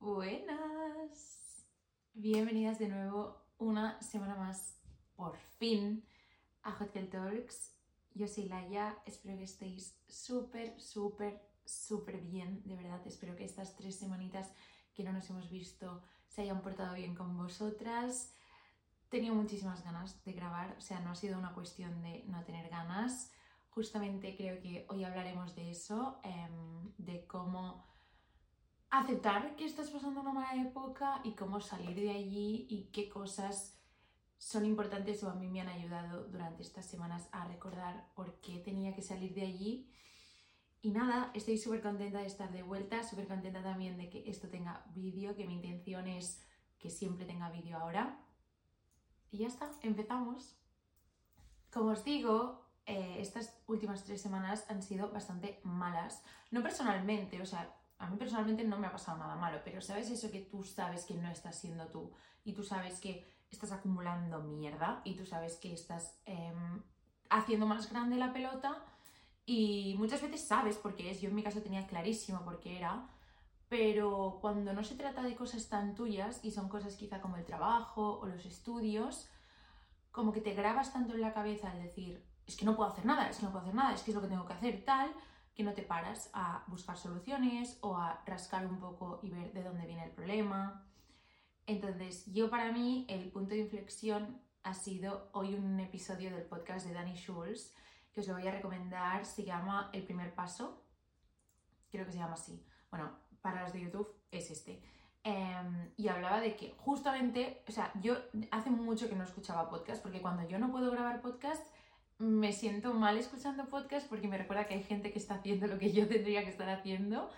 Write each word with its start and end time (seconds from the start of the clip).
Buenas. 0.00 1.66
Bienvenidas 2.14 2.78
de 2.78 2.88
nuevo 2.88 3.44
una 3.58 4.00
semana 4.00 4.34
más, 4.34 4.78
por 5.14 5.36
fin, 5.58 6.02
a 6.62 6.72
Hot 6.72 6.90
Girl 6.94 7.10
Talks. 7.10 7.76
Yo 8.14 8.26
soy 8.26 8.48
Laia, 8.48 8.96
espero 9.04 9.36
que 9.36 9.44
estéis 9.44 9.94
súper, 10.08 10.80
súper, 10.80 11.46
súper 11.66 12.18
bien. 12.22 12.62
De 12.64 12.76
verdad, 12.76 13.06
espero 13.06 13.36
que 13.36 13.44
estas 13.44 13.76
tres 13.76 13.96
semanitas 13.96 14.50
que 14.94 15.04
no 15.04 15.12
nos 15.12 15.28
hemos 15.28 15.50
visto 15.50 16.02
se 16.28 16.40
hayan 16.40 16.62
portado 16.62 16.94
bien 16.94 17.14
con 17.14 17.36
vosotras. 17.36 18.32
Tenía 19.10 19.34
muchísimas 19.34 19.84
ganas 19.84 20.24
de 20.24 20.32
grabar, 20.32 20.76
o 20.78 20.80
sea, 20.80 21.00
no 21.00 21.10
ha 21.10 21.14
sido 21.14 21.38
una 21.38 21.52
cuestión 21.52 22.00
de 22.00 22.24
no 22.26 22.42
tener 22.44 22.70
ganas. 22.70 23.32
Justamente 23.68 24.34
creo 24.34 24.62
que 24.62 24.86
hoy 24.88 25.04
hablaremos 25.04 25.54
de 25.54 25.70
eso, 25.70 26.22
em, 26.24 26.94
de 26.96 27.26
cómo 27.26 27.89
aceptar 28.90 29.54
que 29.56 29.64
estás 29.64 29.90
pasando 29.90 30.20
una 30.20 30.32
mala 30.32 30.62
época 30.62 31.20
y 31.24 31.32
cómo 31.32 31.60
salir 31.60 31.94
de 31.94 32.10
allí 32.10 32.66
y 32.68 32.90
qué 32.92 33.08
cosas 33.08 33.80
son 34.36 34.64
importantes 34.64 35.22
o 35.22 35.30
a 35.30 35.34
mí 35.34 35.48
me 35.48 35.60
han 35.60 35.68
ayudado 35.68 36.24
durante 36.24 36.62
estas 36.62 36.86
semanas 36.86 37.28
a 37.30 37.44
recordar 37.44 38.10
por 38.14 38.40
qué 38.40 38.58
tenía 38.58 38.94
que 38.94 39.02
salir 39.02 39.34
de 39.34 39.42
allí. 39.42 39.92
Y 40.82 40.90
nada, 40.90 41.30
estoy 41.34 41.58
súper 41.58 41.82
contenta 41.82 42.20
de 42.20 42.26
estar 42.26 42.50
de 42.50 42.62
vuelta, 42.62 43.02
súper 43.02 43.28
contenta 43.28 43.62
también 43.62 43.98
de 43.98 44.08
que 44.08 44.28
esto 44.28 44.48
tenga 44.48 44.84
vídeo, 44.94 45.36
que 45.36 45.46
mi 45.46 45.54
intención 45.54 46.08
es 46.08 46.42
que 46.78 46.88
siempre 46.88 47.26
tenga 47.26 47.50
vídeo 47.50 47.76
ahora. 47.76 48.18
Y 49.30 49.38
ya 49.38 49.46
está, 49.46 49.70
empezamos. 49.82 50.56
Como 51.70 51.90
os 51.90 52.02
digo, 52.02 52.66
eh, 52.86 53.18
estas 53.20 53.62
últimas 53.66 54.02
tres 54.04 54.22
semanas 54.22 54.64
han 54.70 54.82
sido 54.82 55.10
bastante 55.12 55.60
malas. 55.64 56.24
No 56.50 56.62
personalmente, 56.62 57.42
o 57.42 57.46
sea, 57.46 57.76
a 58.00 58.08
mí 58.08 58.16
personalmente 58.16 58.64
no 58.64 58.78
me 58.78 58.86
ha 58.86 58.92
pasado 58.92 59.18
nada 59.18 59.36
malo, 59.36 59.60
pero 59.62 59.80
¿sabes 59.82 60.10
eso 60.10 60.30
que 60.30 60.40
tú 60.40 60.64
sabes 60.64 61.04
que 61.04 61.14
no 61.14 61.30
estás 61.30 61.60
siendo 61.60 61.86
tú? 61.88 62.10
Y 62.44 62.54
tú 62.54 62.64
sabes 62.64 62.98
que 62.98 63.30
estás 63.50 63.72
acumulando 63.72 64.40
mierda 64.40 65.02
y 65.04 65.14
tú 65.16 65.26
sabes 65.26 65.56
que 65.56 65.74
estás 65.74 66.18
em, 66.24 66.82
haciendo 67.28 67.66
más 67.66 67.90
grande 67.90 68.16
la 68.16 68.32
pelota 68.32 68.82
y 69.44 69.96
muchas 69.98 70.22
veces 70.22 70.46
sabes 70.46 70.76
por 70.76 70.96
qué 70.96 71.10
es. 71.10 71.20
Yo 71.20 71.28
en 71.28 71.34
mi 71.34 71.42
caso 71.42 71.60
tenía 71.60 71.86
clarísimo 71.86 72.42
por 72.42 72.58
qué 72.58 72.78
era, 72.78 73.06
pero 73.68 74.38
cuando 74.40 74.72
no 74.72 74.82
se 74.82 74.94
trata 74.94 75.22
de 75.22 75.36
cosas 75.36 75.68
tan 75.68 75.94
tuyas 75.94 76.42
y 76.42 76.52
son 76.52 76.70
cosas 76.70 76.96
quizá 76.96 77.20
como 77.20 77.36
el 77.36 77.44
trabajo 77.44 78.18
o 78.20 78.26
los 78.26 78.46
estudios, 78.46 79.28
como 80.10 80.32
que 80.32 80.40
te 80.40 80.54
grabas 80.54 80.92
tanto 80.92 81.14
en 81.14 81.20
la 81.20 81.34
cabeza 81.34 81.70
al 81.70 81.82
decir, 81.82 82.24
es 82.46 82.56
que 82.56 82.64
no 82.64 82.76
puedo 82.76 82.90
hacer 82.90 83.04
nada, 83.04 83.28
es 83.28 83.36
que 83.36 83.44
no 83.44 83.52
puedo 83.52 83.62
hacer 83.62 83.74
nada, 83.74 83.92
es 83.92 84.02
que 84.02 84.10
es 84.10 84.14
lo 84.14 84.22
que 84.22 84.28
tengo 84.28 84.46
que 84.46 84.54
hacer, 84.54 84.84
tal, 84.86 85.12
que 85.60 85.64
no 85.64 85.74
te 85.74 85.82
paras 85.82 86.30
a 86.32 86.64
buscar 86.68 86.96
soluciones 86.96 87.76
o 87.82 87.94
a 87.94 88.22
rascar 88.24 88.66
un 88.66 88.80
poco 88.80 89.20
y 89.22 89.28
ver 89.28 89.52
de 89.52 89.62
dónde 89.62 89.84
viene 89.84 90.04
el 90.04 90.10
problema. 90.10 90.86
Entonces, 91.66 92.24
yo 92.32 92.48
para 92.48 92.72
mí 92.72 93.04
el 93.10 93.30
punto 93.30 93.50
de 93.50 93.60
inflexión 93.60 94.40
ha 94.62 94.72
sido 94.72 95.28
hoy 95.34 95.54
un 95.54 95.78
episodio 95.78 96.30
del 96.34 96.44
podcast 96.44 96.86
de 96.86 96.94
Danny 96.94 97.14
Schulz, 97.14 97.74
que 98.10 98.20
os 98.20 98.28
lo 98.28 98.36
voy 98.36 98.48
a 98.48 98.52
recomendar, 98.52 99.26
se 99.26 99.44
llama 99.44 99.90
El 99.92 100.04
primer 100.04 100.34
paso, 100.34 100.82
creo 101.90 102.06
que 102.06 102.12
se 102.12 102.18
llama 102.20 102.32
así. 102.32 102.64
Bueno, 102.90 103.10
para 103.42 103.60
los 103.60 103.74
de 103.74 103.82
YouTube 103.82 104.08
es 104.30 104.50
este. 104.50 104.82
Em, 105.22 105.92
y 105.98 106.08
hablaba 106.08 106.40
de 106.40 106.56
que 106.56 106.74
justamente, 106.78 107.62
o 107.68 107.72
sea, 107.72 107.92
yo 108.00 108.16
hace 108.50 108.70
mucho 108.70 109.10
que 109.10 109.14
no 109.14 109.24
escuchaba 109.24 109.68
podcast, 109.68 110.02
porque 110.02 110.22
cuando 110.22 110.48
yo 110.48 110.58
no 110.58 110.70
puedo 110.72 110.90
grabar 110.90 111.20
podcast, 111.20 111.62
me 112.20 112.52
siento 112.52 112.92
mal 112.92 113.16
escuchando 113.16 113.64
podcast 113.70 114.06
porque 114.06 114.28
me 114.28 114.36
recuerda 114.36 114.66
que 114.66 114.74
hay 114.74 114.82
gente 114.82 115.10
que 115.10 115.18
está 115.18 115.36
haciendo 115.36 115.66
lo 115.66 115.78
que 115.78 115.90
yo 115.90 116.06
tendría 116.06 116.44
que 116.44 116.50
estar 116.50 116.68
haciendo. 116.68 117.30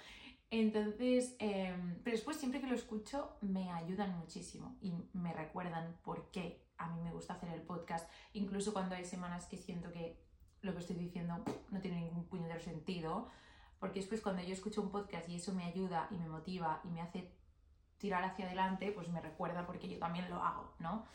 Entonces, 0.50 1.36
em, 1.38 1.98
pero 2.02 2.16
después 2.16 2.36
siempre 2.36 2.61
que 2.61 2.66
lo 2.66 2.75
escucho 2.75 3.36
me 3.41 3.70
ayudan 3.70 4.19
muchísimo 4.19 4.77
y 4.83 4.92
me 5.12 5.33
recuerdan 5.33 5.97
por 6.03 6.30
qué 6.33 6.60
a 6.78 6.88
mí 6.88 7.00
me 7.00 7.12
gusta 7.12 7.34
hacer 7.34 7.50
el 7.50 7.62
podcast, 7.62 8.10
incluso 8.33 8.72
cuando 8.72 8.97
hay 8.97 9.05
semanas 9.05 9.47
que 9.47 9.56
siento 9.56 9.92
que 9.92 10.20
lo 10.62 10.72
que 10.72 10.81
estoy 10.81 10.97
diciendo 10.97 11.44
no 11.71 11.81
tiene 11.81 12.00
ningún 12.00 12.25
puñetero 12.25 12.60
sentido, 12.60 13.31
porque 13.78 14.00
después 14.00 14.21
cuando 14.21 14.42
yo 14.42 14.53
escucho 14.53 14.82
un 14.82 14.91
podcast 14.91 15.28
y 15.28 15.37
eso 15.37 15.54
me 15.54 15.65
ayuda 15.65 16.09
y 16.10 16.16
me 16.16 16.28
motiva 16.28 16.81
y 16.84 16.88
me 16.88 17.00
hace 17.00 17.31
tirar 17.98 18.25
hacia 18.25 18.47
adelante, 18.47 18.91
pues 18.91 19.09
me 19.09 19.21
recuerda 19.21 19.65
porque 19.65 19.88
yo 19.88 19.98
también 20.00 20.28
lo 20.28 20.42
hago, 20.42 20.75
¿no? 20.81 21.06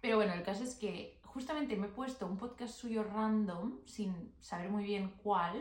Pero 0.00 0.16
bueno, 0.16 0.34
el 0.34 0.42
caso 0.42 0.64
es 0.64 0.74
que 0.74 1.20
justamente 1.34 1.76
me 1.76 1.88
he 1.88 1.90
puesto 1.90 2.26
un 2.26 2.36
podcast 2.36 2.74
suyo 2.74 3.02
random, 3.02 3.80
sin 3.86 4.32
saber 4.40 4.70
muy 4.70 4.84
bien 4.84 5.12
cuál, 5.20 5.60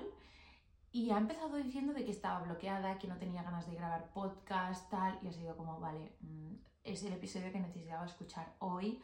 y 0.92 1.10
ha 1.10 1.18
empezado 1.18 1.58
diciendo 1.58 1.94
de 1.94 2.06
que 2.06 2.12
estaba 2.12 2.44
bloqueada, 2.44 3.00
que 3.00 3.08
no 3.08 3.18
tenía 3.18 3.42
ganas 3.42 3.68
de 3.68 3.76
grabar 3.76 4.12
podcast, 4.14 4.88
tal, 4.92 5.18
y 5.24 5.28
ha 5.28 5.34
sido 5.34 5.58
como, 5.58 5.80
vale, 5.80 6.16
mm, 6.22 6.54
es 6.84 7.04
el 7.04 7.14
episodio 7.14 7.52
que 7.52 7.60
necesitaba 7.60 8.06
escuchar 8.06 8.56
hoy 8.60 9.02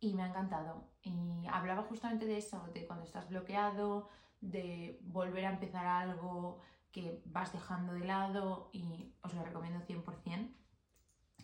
y 0.00 0.14
me 0.14 0.22
ha 0.22 0.28
encantado. 0.28 0.88
Y 1.02 1.46
hablaba 1.52 1.82
justamente 1.82 2.24
de 2.24 2.38
eso, 2.38 2.66
de 2.72 2.86
cuando 2.86 3.04
estás 3.04 3.28
bloqueado, 3.28 4.08
de 4.40 4.98
volver 5.02 5.44
a 5.44 5.50
empezar 5.50 5.84
algo 5.84 6.60
que 6.92 7.22
vas 7.26 7.52
dejando 7.52 7.92
de 7.92 8.06
lado 8.06 8.70
y 8.72 9.12
os 9.20 9.34
lo 9.34 9.44
recomiendo 9.44 9.80
100%. 9.80 10.50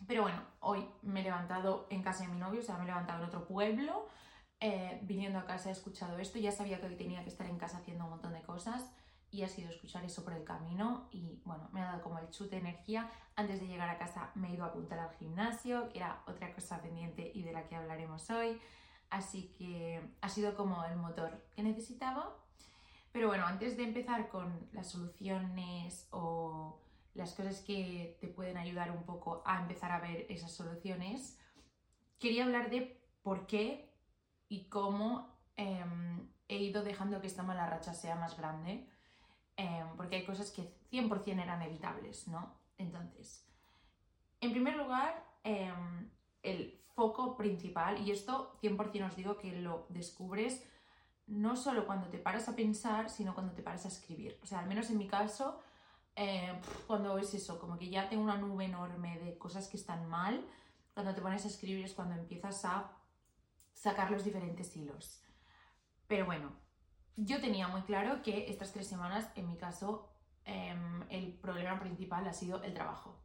Pero 0.06 0.22
bueno, 0.22 0.40
hoy 0.60 0.88
me 1.02 1.20
he 1.20 1.24
levantado 1.24 1.86
en 1.90 2.02
casa 2.02 2.24
de 2.24 2.32
mi 2.32 2.38
novio, 2.38 2.60
o 2.60 2.62
sea, 2.62 2.78
me 2.78 2.84
he 2.84 2.86
levantado 2.86 3.22
en 3.22 3.28
otro 3.28 3.46
pueblo, 3.46 4.08
eh, 4.64 5.00
viniendo 5.02 5.40
a 5.40 5.44
casa 5.44 5.70
he 5.70 5.72
escuchado 5.72 6.18
esto, 6.18 6.38
ya 6.38 6.52
sabía 6.52 6.80
que 6.80 6.86
hoy 6.86 6.94
tenía 6.94 7.24
que 7.24 7.30
estar 7.30 7.48
en 7.48 7.58
casa 7.58 7.78
haciendo 7.78 8.04
un 8.04 8.10
montón 8.10 8.32
de 8.32 8.42
cosas 8.42 8.88
y 9.32 9.42
ha 9.42 9.48
sido 9.48 9.70
escuchar 9.70 10.04
eso 10.04 10.22
por 10.22 10.34
el 10.34 10.44
camino 10.44 11.08
y 11.10 11.40
bueno, 11.44 11.68
me 11.72 11.80
ha 11.80 11.86
dado 11.86 12.02
como 12.02 12.20
el 12.20 12.30
chute 12.30 12.56
de 12.56 12.68
energía. 12.68 13.10
Antes 13.34 13.60
de 13.60 13.66
llegar 13.66 13.88
a 13.88 13.98
casa 13.98 14.30
me 14.36 14.48
he 14.48 14.54
ido 14.54 14.62
a 14.62 14.68
apuntar 14.68 15.00
al 15.00 15.10
gimnasio, 15.16 15.88
que 15.88 15.98
era 15.98 16.22
otra 16.28 16.54
cosa 16.54 16.80
pendiente 16.80 17.32
y 17.34 17.42
de 17.42 17.52
la 17.52 17.66
que 17.66 17.74
hablaremos 17.74 18.30
hoy. 18.30 18.60
Así 19.10 19.52
que 19.58 20.00
ha 20.20 20.28
sido 20.28 20.54
como 20.54 20.84
el 20.84 20.94
motor 20.94 21.44
que 21.56 21.64
necesitaba. 21.64 22.36
Pero 23.10 23.26
bueno, 23.26 23.44
antes 23.46 23.76
de 23.76 23.82
empezar 23.82 24.28
con 24.28 24.68
las 24.72 24.90
soluciones 24.90 26.06
o 26.12 26.78
las 27.14 27.34
cosas 27.34 27.62
que 27.62 28.16
te 28.20 28.28
pueden 28.28 28.58
ayudar 28.58 28.92
un 28.92 29.02
poco 29.02 29.42
a 29.44 29.60
empezar 29.60 29.90
a 29.90 29.98
ver 29.98 30.24
esas 30.28 30.52
soluciones, 30.52 31.36
quería 32.20 32.44
hablar 32.44 32.70
de 32.70 33.02
por 33.22 33.48
qué 33.48 33.91
y 34.52 34.64
cómo 34.68 35.34
em, 35.56 36.28
he 36.46 36.58
ido 36.58 36.82
dejando 36.82 37.22
que 37.22 37.26
esta 37.26 37.42
mala 37.42 37.70
racha 37.70 37.94
sea 37.94 38.16
más 38.16 38.36
grande, 38.36 38.86
em, 39.56 39.96
porque 39.96 40.16
hay 40.16 40.26
cosas 40.26 40.50
que 40.50 40.62
100% 40.90 41.42
eran 41.42 41.62
evitables, 41.62 42.28
¿no? 42.28 42.58
Entonces, 42.76 43.48
en 44.42 44.50
primer 44.50 44.76
lugar, 44.76 45.24
em, 45.42 46.10
el 46.42 46.78
foco 46.94 47.34
principal, 47.34 47.98
y 48.06 48.10
esto 48.10 48.58
100% 48.60 49.06
os 49.06 49.16
digo 49.16 49.38
que 49.38 49.52
lo 49.52 49.86
descubres 49.88 50.62
no 51.26 51.56
solo 51.56 51.86
cuando 51.86 52.08
te 52.08 52.18
paras 52.18 52.46
a 52.50 52.54
pensar, 52.54 53.08
sino 53.08 53.32
cuando 53.32 53.54
te 53.54 53.62
paras 53.62 53.86
a 53.86 53.88
escribir. 53.88 54.38
O 54.42 54.46
sea, 54.46 54.58
al 54.58 54.66
menos 54.66 54.90
en 54.90 54.98
mi 54.98 55.08
caso, 55.08 55.60
eh, 56.14 56.60
cuando 56.86 57.16
es 57.16 57.32
eso, 57.32 57.58
como 57.58 57.78
que 57.78 57.88
ya 57.88 58.10
tengo 58.10 58.22
una 58.22 58.36
nube 58.36 58.66
enorme 58.66 59.18
de 59.18 59.38
cosas 59.38 59.66
que 59.68 59.78
están 59.78 60.10
mal, 60.10 60.44
cuando 60.92 61.14
te 61.14 61.22
pones 61.22 61.42
a 61.46 61.48
escribir 61.48 61.86
es 61.86 61.94
cuando 61.94 62.16
empiezas 62.16 62.66
a 62.66 63.01
sacar 63.82 64.12
los 64.12 64.22
diferentes 64.22 64.76
hilos. 64.76 65.20
Pero 66.06 66.24
bueno, 66.24 66.52
yo 67.16 67.40
tenía 67.40 67.66
muy 67.66 67.82
claro 67.82 68.22
que 68.22 68.48
estas 68.48 68.72
tres 68.72 68.86
semanas, 68.86 69.28
en 69.34 69.48
mi 69.48 69.56
caso, 69.56 70.08
em, 70.44 71.02
el 71.10 71.32
problema 71.32 71.80
principal 71.80 72.28
ha 72.28 72.32
sido 72.32 72.62
el 72.62 72.74
trabajo 72.74 73.20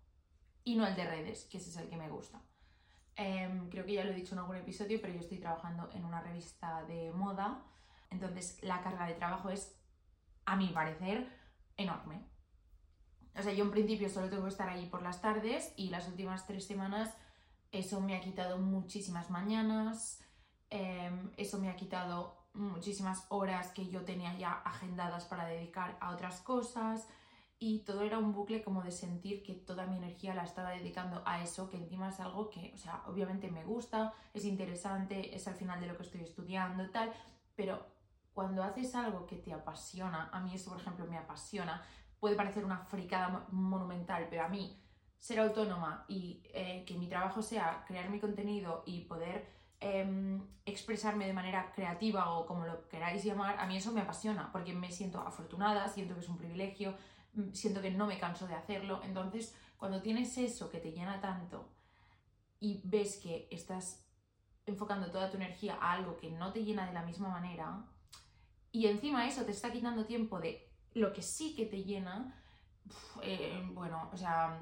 y 0.64 0.76
no 0.76 0.88
el 0.88 0.96
de 0.96 1.06
redes, 1.06 1.46
que 1.46 1.60
ese 1.60 1.70
es 1.70 1.78
el 1.78 1.90
que 1.90 1.98
me 1.98 2.10
gusta. 2.10 2.42
Em, 3.16 3.70
creo 3.70 3.86
que 3.86 3.94
ya 3.94 4.04
lo 4.04 4.12
he 4.12 4.16
dicho 4.16 4.34
en 4.34 4.40
algún 4.40 4.56
episodio, 4.56 5.00
pero 5.00 5.14
yo 5.14 5.20
estoy 5.20 5.38
trabajando 5.38 5.92
en 5.94 6.04
una 6.04 6.22
revista 6.22 6.84
de 6.86 7.12
moda, 7.12 7.64
entonces 8.10 8.58
la 8.64 8.82
carga 8.82 9.06
de 9.06 9.14
trabajo 9.14 9.52
es, 9.52 9.80
a 10.46 10.56
mi 10.56 10.70
parecer, 10.70 11.30
enorme. 11.78 12.26
O 13.36 13.44
sea, 13.44 13.54
yo 13.54 13.64
en 13.64 13.72
principio 13.72 14.10
solo 14.10 14.28
tengo 14.28 14.46
que 14.46 14.50
estar 14.50 14.70
ahí 14.70 14.88
por 14.88 15.04
las 15.04 15.22
tardes 15.22 15.72
y 15.76 15.90
las 15.90 16.08
últimas 16.08 16.48
tres 16.48 16.66
semanas 16.66 17.16
eso 17.72 18.02
me 18.02 18.16
ha 18.16 18.22
quitado 18.22 18.58
muchísimas 18.58 19.30
mañanas, 19.30 20.24
em, 20.70 21.32
eso 21.38 21.60
me 21.60 21.70
ha 21.70 21.76
quitado 21.76 22.38
muchísimas 22.54 23.26
horas 23.30 23.70
que 23.72 23.88
yo 23.90 24.04
tenía 24.04 24.38
ya 24.38 24.54
agendadas 24.66 25.26
para 25.26 25.46
dedicar 25.46 25.98
a 26.02 26.12
otras 26.12 26.42
cosas. 26.42 27.08
Y 27.60 27.80
todo 27.80 28.04
era 28.04 28.20
un 28.20 28.34
bucle 28.34 28.64
como 28.64 28.84
de 28.84 28.92
sentir 28.92 29.42
que 29.42 29.54
toda 29.54 29.88
mi 29.88 29.98
energía 29.98 30.36
la 30.36 30.44
estaba 30.44 30.72
dedicando 30.72 31.24
a 31.26 31.42
eso, 31.42 31.70
que 31.70 31.78
encima 31.78 32.10
es 32.10 32.20
algo 32.20 32.52
que, 32.52 32.72
o 32.76 32.78
sea, 32.78 33.04
obviamente 33.08 33.50
me 33.50 33.64
gusta, 33.64 34.14
es 34.34 34.46
interesante, 34.46 35.36
es 35.36 35.48
al 35.48 35.56
final 35.56 35.80
de 35.80 35.88
lo 35.88 35.98
que 35.98 36.04
estoy 36.04 36.22
estudiando 36.22 36.88
tal, 36.92 37.12
pero 37.56 37.84
cuando 38.32 38.64
haces 38.64 38.94
algo 38.94 39.26
que 39.26 39.38
te 39.38 39.52
apasiona, 39.52 40.30
a 40.32 40.40
mí 40.40 40.54
eso 40.54 40.70
por 40.70 40.80
ejemplo 40.80 41.08
me 41.08 41.18
apasiona, 41.18 41.84
puede 42.20 42.36
parecer 42.36 42.64
una 42.64 42.86
fricada 42.86 43.48
monumental, 43.50 44.28
pero 44.30 44.44
a 44.44 44.48
mí 44.48 44.80
ser 45.18 45.40
autónoma 45.40 46.06
y 46.08 46.44
eh, 46.54 46.84
que 46.86 46.96
mi 46.96 47.08
trabajo 47.08 47.42
sea 47.42 47.84
crear 47.88 48.12
mi 48.12 48.20
contenido 48.20 48.84
y 48.86 49.06
poder 49.06 49.57
em, 49.80 50.42
expresarme 50.66 51.28
de 51.28 51.34
manera 51.34 51.72
creativa 51.72 52.32
o 52.32 52.46
como 52.46 52.66
lo 52.66 52.88
queráis 52.88 53.24
llamar, 53.24 53.60
a 53.60 53.66
mí 53.66 53.78
eso 53.78 53.92
me 53.92 54.02
apasiona 54.02 54.52
porque 54.52 54.74
me 54.74 54.92
siento 54.92 55.20
afortunada, 55.20 55.88
siento 55.88 56.14
que 56.16 56.22
es 56.22 56.30
un 56.30 56.38
privilegio, 56.38 56.96
mm, 57.34 57.54
siento 57.54 57.82
que 57.82 57.92
no 57.92 58.08
me 58.08 58.20
canso 58.20 58.48
de 58.48 58.56
hacerlo, 58.56 59.02
entonces 59.04 59.56
cuando 59.78 60.02
tienes 60.02 60.38
eso 60.38 60.70
que 60.70 60.80
te 60.80 60.92
llena 60.92 61.22
tanto 61.22 61.70
y 62.60 62.82
ves 62.84 63.18
que 63.18 63.48
estás 63.52 64.04
enfocando 64.66 65.10
toda 65.12 65.30
tu 65.30 65.38
energía 65.38 65.78
a 65.80 65.94
algo 65.94 66.18
que 66.18 66.30
no 66.32 66.52
te 66.52 66.64
llena 66.64 66.86
de 66.88 66.94
la 66.94 67.04
misma 67.04 67.30
manera, 67.30 67.86
y 68.72 68.88
encima 68.88 69.28
eso 69.28 69.44
te 69.46 69.52
está 69.52 69.72
quitando 69.72 70.06
tiempo 70.06 70.40
de 70.40 70.70
lo 70.94 71.14
que 71.14 71.22
sí 71.22 71.56
que 71.56 71.66
te 71.66 71.84
llena, 71.84 72.44
eh, 73.22 73.64
bueno, 73.74 74.10
o 74.12 74.18
sea, 74.18 74.60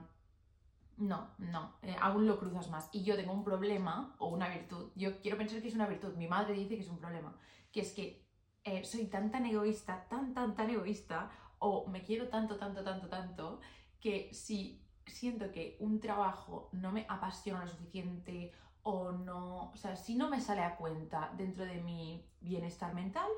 no, 0.97 1.29
no, 1.37 1.75
eh, 1.81 1.95
aún 2.01 2.27
lo 2.27 2.39
cruzas 2.39 2.69
más. 2.69 2.89
Y 2.91 3.03
yo 3.03 3.15
tengo 3.15 3.33
un 3.33 3.43
problema 3.43 4.15
o 4.19 4.29
una 4.29 4.49
virtud, 4.49 4.91
yo 4.95 5.19
quiero 5.21 5.37
pensar 5.37 5.61
que 5.61 5.67
es 5.67 5.75
una 5.75 5.87
virtud, 5.87 6.15
mi 6.15 6.27
madre 6.27 6.53
dice 6.53 6.75
que 6.75 6.83
es 6.83 6.89
un 6.89 6.99
problema, 6.99 7.37
que 7.71 7.81
es 7.81 7.91
que 7.93 8.25
eh, 8.63 8.83
soy 8.83 9.05
tan 9.07 9.31
tan 9.31 9.45
egoísta, 9.45 10.07
tan 10.09 10.33
tan 10.33 10.55
tan 10.55 10.69
egoísta, 10.69 11.29
o 11.59 11.87
me 11.87 12.03
quiero 12.03 12.29
tanto, 12.29 12.57
tanto, 12.57 12.83
tanto, 12.83 13.07
tanto, 13.09 13.61
que 13.99 14.33
si 14.33 14.85
siento 15.05 15.51
que 15.51 15.77
un 15.79 15.99
trabajo 15.99 16.69
no 16.71 16.91
me 16.91 17.05
apasiona 17.07 17.65
lo 17.65 17.71
suficiente 17.71 18.51
o 18.83 19.11
no, 19.11 19.71
o 19.71 19.75
sea, 19.75 19.95
si 19.95 20.15
no 20.15 20.29
me 20.29 20.39
sale 20.39 20.61
a 20.61 20.77
cuenta 20.77 21.33
dentro 21.35 21.65
de 21.65 21.81
mi 21.81 22.29
bienestar 22.39 22.93
mental, 22.93 23.29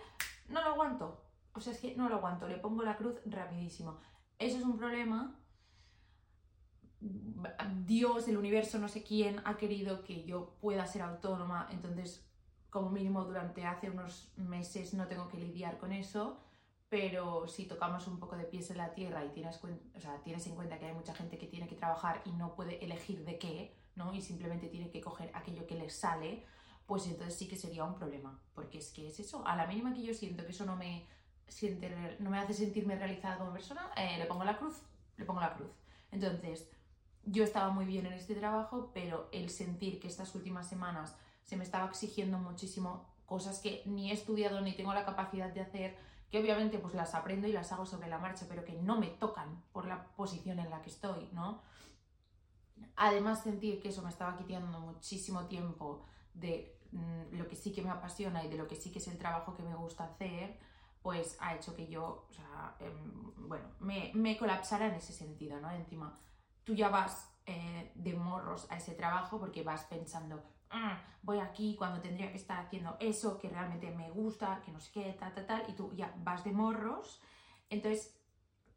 no 0.50 0.62
lo 0.62 0.72
aguanto. 0.72 1.24
O 1.54 1.60
sea, 1.60 1.74
es 1.74 1.80
que 1.80 1.96
no 1.96 2.10
lo 2.10 2.16
aguanto, 2.16 2.48
le 2.48 2.58
pongo 2.58 2.84
la 2.84 2.98
cruz 2.98 3.16
rapidísimo. 3.26 4.00
Eso 4.38 4.58
es 4.58 4.64
un 4.64 4.78
problema. 4.78 5.40
Dios, 7.86 8.28
el 8.28 8.38
universo, 8.38 8.80
no 8.80 8.88
sé 8.88 9.04
quién 9.04 9.42
ha 9.46 9.58
querido 9.58 10.04
que 10.04 10.24
yo 10.24 10.56
pueda 10.60 10.86
ser 10.86 11.04
autónoma, 11.04 11.68
entonces 11.72 12.26
como 12.70 12.90
mínimo 12.90 13.24
durante 13.24 13.66
hace 13.66 13.90
unos 13.90 14.32
meses 14.36 14.94
no 14.94 15.08
tengo 15.08 15.28
que 15.28 15.38
lidiar 15.38 15.78
con 15.78 15.92
eso, 15.92 16.40
pero 16.90 17.48
si 17.48 17.66
tocamos 17.66 18.08
un 18.08 18.20
poco 18.20 18.36
de 18.36 18.46
pies 18.46 18.72
en 18.72 18.78
la 18.78 18.94
tierra 18.94 19.24
y 19.26 19.30
tienes, 19.30 19.60
o 19.64 20.00
sea, 20.00 20.22
tienes 20.24 20.46
en 20.48 20.56
cuenta 20.56 20.80
que 20.80 20.86
hay 20.86 20.94
mucha 20.94 21.14
gente 21.14 21.38
que 21.38 21.48
tiene 21.48 21.68
que 21.68 21.76
trabajar 21.76 22.22
y 22.26 22.32
no 22.32 22.56
puede 22.56 22.84
elegir 22.84 23.24
de 23.26 23.38
qué, 23.38 23.76
¿no? 23.96 24.14
Y 24.14 24.22
simplemente 24.22 24.68
tiene 24.68 24.90
que 24.90 25.02
coger 25.02 25.32
aquello 25.34 25.68
que 25.68 25.76
les 25.76 25.96
sale, 25.96 26.46
pues 26.86 27.06
entonces 27.08 27.38
sí 27.38 27.48
que 27.48 27.58
sería 27.58 27.84
un 27.84 27.96
problema, 27.96 28.40
porque 28.54 28.78
es 28.78 28.92
que 28.92 29.08
es 29.08 29.20
eso, 29.20 29.46
a 29.46 29.56
la 29.56 29.68
mínima 29.68 29.94
que 29.94 30.04
yo 30.04 30.14
siento 30.14 30.46
que 30.46 30.52
eso 30.52 30.66
no 30.66 30.76
me, 30.76 31.06
siente, 31.48 32.18
no 32.20 32.30
me 32.30 32.40
hace 32.40 32.54
sentirme 32.54 32.96
realizada 32.96 33.38
como 33.38 33.52
persona, 33.52 33.92
eh, 33.96 34.18
le 34.18 34.26
pongo 34.26 34.44
la 34.44 34.58
cruz, 34.58 34.82
le 35.18 35.26
pongo 35.26 35.42
la 35.42 35.54
cruz. 35.54 35.72
Entonces, 36.12 36.70
yo 37.28 37.44
estaba 37.44 37.70
muy 37.70 37.86
bien 37.86 38.06
en 38.06 38.14
este 38.14 38.36
trabajo, 38.36 38.92
pero 38.94 39.30
el 39.32 39.50
sentir 39.50 40.00
que 40.00 40.08
estas 40.08 40.34
últimas 40.36 40.68
semanas 40.68 41.16
se 41.44 41.56
me 41.56 41.64
estaba 41.64 41.88
exigiendo 41.88 42.38
muchísimo 42.38 43.06
cosas 43.26 43.60
que 43.60 43.84
ni 43.86 44.10
he 44.10 44.14
estudiado 44.14 44.62
ni 44.62 44.74
tengo 44.74 44.94
la 44.94 45.06
capacidad 45.06 45.54
de 45.54 45.62
hacer, 45.62 45.96
que 46.32 46.40
obviamente 46.40 46.80
pues 46.80 46.94
las 46.94 47.14
aprendo 47.14 47.48
y 47.48 47.52
las 47.52 47.72
hago 47.72 47.86
sobre 47.86 48.10
la 48.10 48.18
marcha, 48.18 48.46
pero 48.50 48.66
que 48.66 48.74
no 48.74 49.00
me 49.00 49.08
tocan 49.08 49.64
por 49.72 49.86
la 49.86 50.08
posición 50.16 50.60
en 50.60 50.70
la 50.70 50.82
que 50.82 50.90
estoy, 50.90 51.30
¿no? 51.34 51.62
Además 52.96 53.44
sentir 53.44 53.82
que 53.82 53.90
eso 53.90 54.02
me 54.02 54.10
estaba 54.10 54.38
quitando 54.38 54.80
muchísimo 54.80 55.46
tiempo 55.46 56.06
de 56.34 56.78
Mm, 56.92 57.38
lo 57.38 57.48
que 57.48 57.56
sí 57.56 57.74
que 57.74 57.82
me 57.82 57.90
apasiona 57.90 58.44
y 58.44 58.50
de 58.50 58.58
lo 58.58 58.68
que 58.68 58.76
sí 58.76 58.92
que 58.92 59.00
es 59.00 59.08
el 59.08 59.18
trabajo 59.18 59.56
que 59.56 59.64
me 59.64 59.76
gusta 59.76 60.06
hacer, 60.06 60.58
pues 61.02 61.38
ha 61.40 61.56
hecho 61.56 61.76
que 61.76 61.88
yo, 61.88 62.26
o 62.30 62.34
sea, 62.34 62.76
em, 62.80 63.48
bueno, 63.48 63.66
me, 63.80 64.12
me, 64.14 64.38
colapsara 64.38 64.88
en 64.88 64.96
ese 64.96 65.14
sentido, 65.14 65.60
¿no? 65.60 65.70
Encima, 65.72 66.18
tú 66.68 66.76
ya 66.76 66.90
vas 66.90 67.34
eh, 67.48 67.92
de 67.96 68.14
morros 68.14 68.68
a 68.70 68.78
ese 68.78 68.94
trabajo 68.94 69.40
porque 69.40 69.64
vas 69.64 69.86
pensando, 69.86 70.44
ah, 70.70 71.02
voy 71.24 71.40
aquí 71.40 71.76
cuando 71.76 72.00
tendría 72.00 72.30
que 72.30 72.38
estar 72.38 72.60
haciendo 72.60 72.96
eso 73.00 73.40
que 73.40 73.50
realmente 73.50 73.90
me 73.90 74.12
gusta, 74.12 74.62
que 74.64 74.72
no 74.72 74.80
sé 74.80 74.92
qué, 74.92 75.18
tal, 75.20 75.34
tal, 75.34 75.48
tal, 75.48 75.66
y 75.68 75.74
tú 75.74 75.92
ya 75.96 76.14
vas 76.18 76.44
de 76.44 76.52
morros. 76.52 77.20
Entonces, 77.72 78.22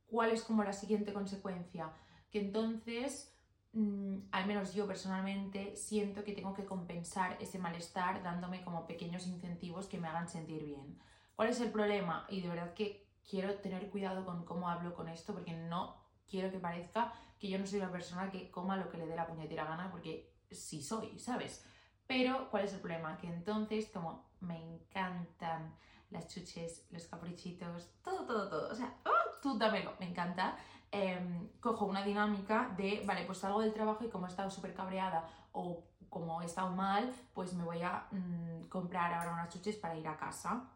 ¿cuál 0.06 0.31
es 0.31 0.42
como 0.42 0.64
la 0.64 0.72
siguiente 0.72 1.12
consecuencia? 1.12 1.92
Que 2.31 2.40
entonces 2.40 3.31
Mm, 3.72 4.22
al 4.32 4.46
menos 4.46 4.75
yo 4.75 4.87
personalmente, 4.87 5.76
siento 5.76 6.25
que 6.25 6.32
tengo 6.32 6.54
que 6.54 6.64
compensar 6.64 7.37
ese 7.40 7.58
malestar 7.58 8.22
dándome 8.22 8.64
como 8.64 8.87
pequeños 8.87 9.26
incentivos 9.26 9.87
que 9.87 9.98
me 9.98 10.08
hagan 10.08 10.28
sentir 10.28 10.64
bien. 10.64 10.98
¿Cuál 11.37 11.50
es 11.50 11.60
el 11.60 11.70
problema? 11.70 12.26
Y 12.28 12.40
de 12.40 12.48
verdad 12.48 12.75
que 12.75 13.08
quiero 13.28 13.54
tener 13.56 13.88
cuidado 13.90 14.25
con 14.25 14.44
cómo 14.44 14.69
hablo 14.69 14.94
con 14.94 15.08
esto 15.08 15.32
porque 15.32 15.52
no 15.52 15.96
quiero 16.28 16.50
que 16.50 16.58
parezca 16.58 17.12
que 17.40 17.48
yo 17.48 17.58
no 17.58 17.66
soy 17.66 17.81
una 17.81 17.90
persona 17.90 18.31
que 18.31 18.50
coma 18.50 18.76
lo 18.76 18.90
que 18.90 18.98
le 18.98 19.06
dé 19.06 19.16
la 19.16 19.26
puñetera 19.26 19.64
gana 19.64 19.90
porque 19.90 20.32
sí 20.50 20.82
soy, 20.82 21.19
¿sabes? 21.19 21.64
Pero, 22.06 22.50
¿cuál 22.50 22.64
es 22.64 22.75
el 22.75 22.81
problema? 22.81 23.16
Que 23.19 23.28
entonces, 23.28 23.88
como 23.92 24.31
me 24.40 24.62
encantan 24.62 25.75
las 26.10 26.28
chuches, 26.28 26.87
los 26.90 27.06
caprichitos, 27.06 27.90
todo, 28.02 28.26
todo, 28.26 28.48
todo, 28.48 28.70
o 28.70 28.75
sea, 28.75 28.94
¡oh! 29.06 29.40
tú 29.40 29.56
dámelo, 29.58 29.94
me 29.98 30.10
encanta. 30.10 30.56
Em, 30.92 31.48
cojo 31.60 31.87
una 31.87 32.02
dinámica 32.04 32.75
de, 32.76 33.02
vale, 33.06 33.25
pues 33.25 33.38
salgo 33.38 33.60
del 33.60 33.72
trabajo 33.72 34.04
y 34.04 34.08
como 34.08 34.26
he 34.26 34.28
estado 34.28 34.50
súper 34.50 34.75
cabreada 34.75 35.28
o 35.52 35.84
como 36.08 36.42
he 36.42 36.46
estado 36.46 36.70
mal, 36.70 37.14
pues 37.32 37.54
me 37.54 37.62
voy 37.64 37.81
a 37.82 38.08
mm, 38.10 38.69
comprar 38.69 39.14
ahora 39.14 39.32
unas 39.32 39.48
chuches 39.48 39.76
para 39.76 39.96
ir 39.96 40.08
a 40.08 40.16
casa. 40.16 40.69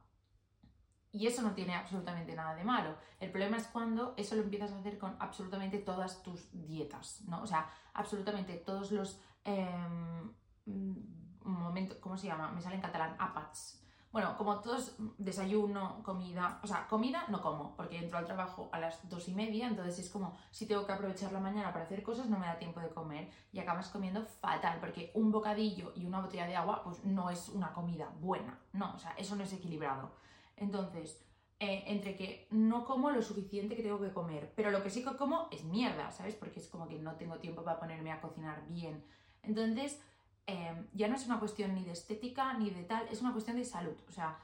Y 1.14 1.26
eso 1.26 1.40
no 1.42 1.52
tiene 1.52 1.74
absolutamente 1.74 2.34
nada 2.34 2.54
de 2.54 2.64
malo. 2.64 2.96
El 3.20 3.30
problema 3.30 3.56
es 3.56 3.66
cuando 3.68 4.12
eso 4.16 4.34
lo 4.34 4.42
empiezas 4.42 4.72
a 4.72 4.78
hacer 4.78 4.98
con 4.98 5.16
absolutamente 5.20 5.78
todas 5.78 6.22
tus 6.22 6.50
dietas, 6.52 7.22
¿no? 7.28 7.40
O 7.40 7.46
sea, 7.46 7.70
absolutamente 7.94 8.56
todos 8.56 8.90
los 8.90 9.20
em, 9.44 10.32
mm, 10.66 10.96
momentos, 11.44 11.96
¿cómo 11.98 12.18
se 12.18 12.26
llama? 12.26 12.50
Me 12.50 12.60
sale 12.60 12.74
en 12.74 12.82
catalán, 12.82 13.14
apats, 13.18 13.84
bueno, 14.14 14.36
como 14.36 14.60
todos, 14.60 14.94
desayuno, 15.18 16.00
comida, 16.04 16.60
o 16.62 16.68
sea, 16.68 16.86
comida 16.86 17.24
no 17.30 17.42
como, 17.42 17.74
porque 17.74 17.98
entro 17.98 18.16
al 18.16 18.24
trabajo 18.24 18.68
a 18.70 18.78
las 18.78 19.08
dos 19.08 19.28
y 19.28 19.34
media, 19.34 19.66
entonces 19.66 19.98
es 19.98 20.08
como 20.08 20.36
si 20.52 20.66
tengo 20.66 20.86
que 20.86 20.92
aprovechar 20.92 21.32
la 21.32 21.40
mañana 21.40 21.72
para 21.72 21.84
hacer 21.84 22.00
cosas, 22.04 22.30
no 22.30 22.38
me 22.38 22.46
da 22.46 22.56
tiempo 22.56 22.78
de 22.78 22.90
comer 22.90 23.28
y 23.52 23.58
acabas 23.58 23.88
comiendo 23.88 24.24
fatal, 24.24 24.78
porque 24.78 25.10
un 25.14 25.32
bocadillo 25.32 25.92
y 25.96 26.06
una 26.06 26.20
botella 26.20 26.46
de 26.46 26.54
agua, 26.54 26.84
pues 26.84 27.04
no 27.04 27.28
es 27.28 27.48
una 27.48 27.72
comida 27.72 28.08
buena, 28.20 28.56
no, 28.72 28.94
o 28.94 28.98
sea, 29.00 29.10
eso 29.16 29.34
no 29.34 29.42
es 29.42 29.52
equilibrado. 29.52 30.12
Entonces, 30.56 31.24
eh, 31.60 31.84
entre 31.86 32.16
que 32.16 32.48
no 32.50 32.84
como 32.84 33.10
lo 33.10 33.22
suficiente 33.22 33.76
que 33.76 33.82
tengo 33.82 34.00
que 34.00 34.12
comer, 34.12 34.52
pero 34.54 34.70
lo 34.70 34.82
que 34.82 34.90
sí 34.90 35.04
que 35.04 35.16
como 35.16 35.48
es 35.50 35.64
mierda, 35.64 36.10
¿sabes? 36.10 36.34
Porque 36.34 36.60
es 36.60 36.68
como 36.68 36.88
que 36.88 36.98
no 36.98 37.16
tengo 37.16 37.38
tiempo 37.38 37.62
para 37.62 37.80
ponerme 37.80 38.12
a 38.12 38.20
cocinar 38.20 38.66
bien. 38.68 39.04
Entonces, 39.42 40.00
Em, 40.46 40.86
ya 40.92 41.08
no 41.08 41.16
es 41.16 41.24
una 41.26 41.38
cuestión 41.38 41.74
ni 41.74 41.84
de 41.84 41.92
estética 41.92 42.52
ni 42.54 42.68
de 42.70 42.84
tal, 42.84 43.06
es 43.08 43.22
una 43.22 43.32
cuestión 43.32 43.56
de 43.56 43.64
salud. 43.64 43.96
O 44.08 44.12
sea, 44.12 44.38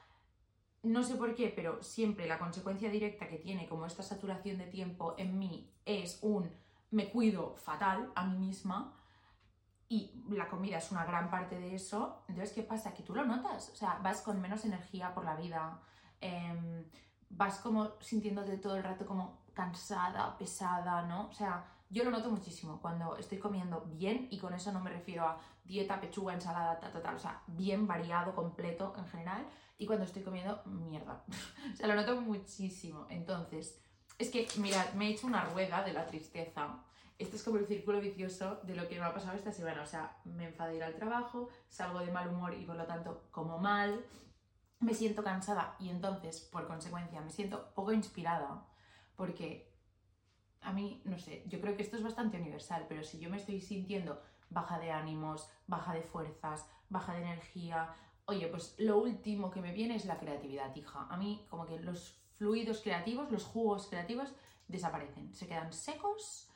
no 0.82 1.02
sé 1.02 1.16
por 1.16 1.34
qué, 1.34 1.52
pero 1.54 1.82
siempre 1.82 2.26
la 2.26 2.38
consecuencia 2.38 2.90
directa 2.90 3.28
que 3.28 3.36
tiene 3.36 3.68
como 3.68 3.84
esta 3.84 4.02
saturación 4.02 4.56
de 4.58 4.66
tiempo 4.66 5.14
en 5.18 5.38
mí 5.38 5.70
es 5.84 6.18
un 6.22 6.50
me 6.90 7.10
cuido 7.10 7.54
fatal 7.56 8.10
a 8.16 8.24
mí 8.24 8.38
misma 8.38 8.96
y 9.88 10.24
la 10.30 10.48
comida 10.48 10.78
es 10.78 10.90
una 10.90 11.04
gran 11.04 11.30
parte 11.30 11.58
de 11.58 11.74
eso. 11.74 12.24
Entonces, 12.28 12.54
¿qué 12.54 12.62
pasa? 12.62 12.94
Que 12.94 13.02
tú 13.02 13.14
lo 13.14 13.24
notas, 13.24 13.68
o 13.70 13.76
sea, 13.76 13.98
vas 14.02 14.22
con 14.22 14.40
menos 14.40 14.64
energía 14.64 15.14
por 15.14 15.24
la 15.24 15.36
vida, 15.36 15.82
em, 16.20 16.84
vas 17.30 17.58
como 17.58 18.00
sintiéndote 18.00 18.58
todo 18.58 18.76
el 18.76 18.82
rato 18.82 19.06
como 19.06 19.40
cansada, 19.54 20.36
pesada, 20.38 21.02
¿no? 21.02 21.28
O 21.28 21.32
sea, 21.32 21.64
yo 21.88 22.04
lo 22.04 22.10
noto 22.10 22.30
muchísimo 22.30 22.80
cuando 22.80 23.16
estoy 23.16 23.38
comiendo 23.38 23.82
bien 23.86 24.28
y 24.30 24.38
con 24.38 24.54
eso 24.54 24.72
no 24.72 24.80
me 24.80 24.90
refiero 24.90 25.26
a 25.26 25.38
dieta, 25.64 26.00
pechuga, 26.00 26.34
ensalada, 26.34 26.78
tal, 26.78 26.92
tal, 26.92 27.02
tal, 27.02 27.16
o 27.16 27.18
sea, 27.18 27.42
bien 27.46 27.86
variado, 27.86 28.34
completo 28.34 28.94
en 28.96 29.06
general 29.06 29.46
y 29.78 29.86
cuando 29.86 30.04
estoy 30.04 30.22
comiendo 30.22 30.62
mierda. 30.66 31.24
o 31.72 31.76
sea, 31.76 31.88
lo 31.88 31.94
noto 31.94 32.20
muchísimo. 32.20 33.06
Entonces, 33.08 33.80
es 34.18 34.30
que, 34.30 34.46
mirad, 34.58 34.92
me 34.92 35.08
he 35.08 35.10
hecho 35.12 35.26
una 35.26 35.44
rueda 35.46 35.82
de 35.82 35.92
la 35.92 36.06
tristeza. 36.06 36.84
Esto 37.18 37.36
es 37.36 37.42
como 37.42 37.58
el 37.58 37.66
círculo 37.66 38.00
vicioso 38.00 38.60
de 38.62 38.76
lo 38.76 38.86
que 38.86 38.98
me 38.98 39.06
ha 39.06 39.14
pasado 39.14 39.36
esta 39.36 39.52
semana. 39.52 39.82
O 39.82 39.86
sea, 39.86 40.16
me 40.24 40.44
enfadé 40.44 40.76
ir 40.76 40.84
al 40.84 40.94
trabajo, 40.94 41.48
salgo 41.68 42.00
de 42.00 42.12
mal 42.12 42.28
humor 42.28 42.54
y 42.54 42.64
por 42.64 42.76
lo 42.76 42.84
tanto 42.84 43.24
como 43.30 43.58
mal, 43.58 44.04
me 44.80 44.94
siento 44.94 45.22
cansada 45.22 45.76
y 45.78 45.90
entonces, 45.90 46.40
por 46.40 46.66
consecuencia, 46.66 47.20
me 47.20 47.30
siento 47.30 47.72
poco 47.74 47.92
inspirada 47.92 48.66
porque 49.14 49.70
a 50.62 50.72
mí, 50.72 51.00
no 51.04 51.18
sé, 51.18 51.44
yo 51.46 51.60
creo 51.60 51.76
que 51.76 51.82
esto 51.82 51.96
es 51.96 52.02
bastante 52.02 52.38
universal, 52.38 52.86
pero 52.88 53.02
si 53.02 53.18
yo 53.18 53.30
me 53.30 53.36
estoy 53.36 53.60
sintiendo 53.60 54.20
baja 54.50 54.78
de 54.78 54.90
ánimos, 54.90 55.48
baja 55.66 55.94
de 55.94 56.02
fuerzas, 56.02 56.66
baja 56.88 57.14
de 57.14 57.22
energía, 57.22 57.94
oye, 58.26 58.46
pues 58.48 58.74
lo 58.78 58.98
último 58.98 59.50
que 59.50 59.60
me 59.60 59.72
viene 59.72 59.96
es 59.96 60.04
la 60.04 60.18
creatividad, 60.18 60.74
hija. 60.74 61.06
A 61.08 61.16
mí 61.16 61.46
como 61.48 61.66
que 61.66 61.78
los 61.78 62.20
fluidos 62.34 62.80
creativos, 62.80 63.30
los 63.30 63.44
jugos 63.44 63.86
creativos 63.86 64.32
desaparecen, 64.68 65.34
se 65.34 65.46
quedan 65.46 65.72
secos 65.72 66.49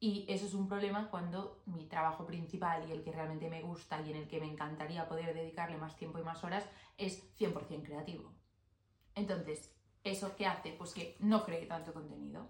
y 0.00 0.24
eso 0.28 0.46
es 0.46 0.54
un 0.54 0.66
problema 0.66 1.10
cuando 1.10 1.62
mi 1.66 1.84
trabajo 1.84 2.26
principal 2.26 2.88
y 2.88 2.92
el 2.92 3.04
que 3.04 3.12
realmente 3.12 3.48
me 3.48 3.62
gusta 3.62 4.00
y 4.00 4.10
en 4.10 4.16
el 4.16 4.28
que 4.28 4.40
me 4.40 4.50
encantaría 4.50 5.08
poder 5.08 5.34
dedicarle 5.34 5.76
más 5.76 5.96
tiempo 5.96 6.18
y 6.18 6.24
más 6.24 6.42
horas 6.42 6.64
es 6.96 7.22
100% 7.38 7.84
creativo. 7.84 8.32
Entonces, 9.14 9.72
¿eso 10.02 10.34
qué 10.36 10.46
hace? 10.46 10.72
Pues 10.72 10.94
que 10.94 11.16
no 11.20 11.44
cree 11.44 11.66
tanto 11.66 11.92
contenido 11.92 12.48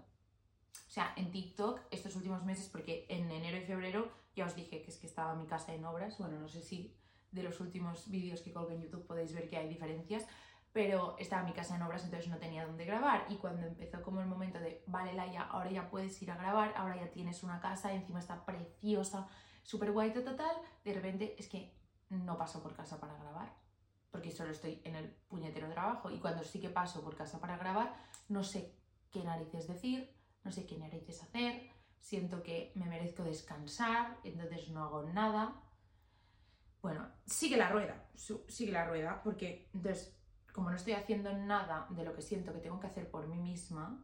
o 0.91 0.93
sea, 0.93 1.13
en 1.15 1.31
TikTok 1.31 1.79
estos 1.89 2.17
últimos 2.17 2.43
meses, 2.43 2.67
porque 2.67 3.05
en 3.07 3.31
enero 3.31 3.55
y 3.55 3.61
febrero 3.61 4.11
ya 4.35 4.45
os 4.45 4.55
dije 4.57 4.81
que 4.81 4.91
es 4.91 4.97
que 4.97 5.07
estaba 5.07 5.35
mi 5.35 5.47
casa 5.47 5.73
en 5.73 5.85
obras, 5.85 6.17
bueno, 6.17 6.37
no 6.37 6.49
sé 6.49 6.61
si 6.61 6.93
de 7.31 7.43
los 7.43 7.61
últimos 7.61 8.09
vídeos 8.09 8.41
que 8.41 8.51
colgué 8.51 8.75
en 8.75 8.81
YouTube 8.81 9.07
podéis 9.07 9.33
ver 9.33 9.47
que 9.49 9.55
hay 9.55 9.69
diferencias, 9.69 10.27
pero 10.73 11.15
estaba 11.19 11.43
mi 11.43 11.53
casa 11.53 11.75
en 11.75 11.81
obras, 11.81 12.05
entonces 12.05 12.29
no 12.29 12.37
tenía 12.37 12.65
dónde 12.65 12.85
grabar. 12.85 13.25
Y 13.29 13.35
cuando 13.35 13.65
empezó 13.67 14.01
como 14.01 14.21
el 14.21 14.27
momento 14.27 14.59
de, 14.59 14.83
vale, 14.87 15.13
Laia, 15.13 15.43
ahora 15.43 15.69
ya 15.69 15.89
puedes 15.89 16.21
ir 16.21 16.31
a 16.31 16.37
grabar, 16.37 16.73
ahora 16.77 16.95
ya 16.95 17.11
tienes 17.11 17.43
una 17.43 17.59
casa, 17.59 17.93
encima 17.93 18.19
está 18.19 18.45
preciosa, 18.45 19.27
súper 19.63 19.91
guay, 19.91 20.13
total, 20.13 20.55
de 20.83 20.93
repente 20.93 21.35
es 21.37 21.47
que 21.47 21.75
no 22.09 22.37
paso 22.37 22.63
por 22.63 22.73
casa 22.73 22.99
para 22.99 23.15
grabar, 23.17 23.53
porque 24.11 24.31
solo 24.31 24.51
estoy 24.51 24.81
en 24.85 24.95
el 24.95 25.09
puñetero 25.27 25.69
trabajo. 25.69 26.09
Y 26.09 26.19
cuando 26.19 26.43
sí 26.43 26.59
que 26.59 26.69
paso 26.69 27.03
por 27.03 27.15
casa 27.15 27.39
para 27.39 27.57
grabar, 27.57 27.93
no 28.29 28.43
sé 28.43 28.75
qué 29.11 29.23
narices 29.23 29.67
decir, 29.67 30.13
no 30.43 30.51
sé 30.51 30.65
qué 30.65 30.77
narices 30.77 31.21
hacer, 31.21 31.69
siento 31.99 32.43
que 32.43 32.71
me 32.75 32.85
merezco 32.85 33.23
descansar, 33.23 34.17
entonces 34.23 34.69
no 34.69 34.83
hago 34.83 35.03
nada. 35.03 35.61
Bueno, 36.81 37.07
sigue 37.25 37.57
la 37.57 37.69
rueda, 37.69 38.09
sigue 38.15 38.71
la 38.71 38.85
rueda, 38.85 39.21
porque 39.23 39.69
entonces 39.73 40.17
como 40.53 40.69
no 40.69 40.75
estoy 40.75 40.93
haciendo 40.93 41.33
nada 41.33 41.87
de 41.89 42.03
lo 42.03 42.13
que 42.13 42.21
siento 42.21 42.53
que 42.53 42.59
tengo 42.59 42.79
que 42.79 42.87
hacer 42.87 43.09
por 43.09 43.27
mí 43.27 43.37
misma, 43.37 44.03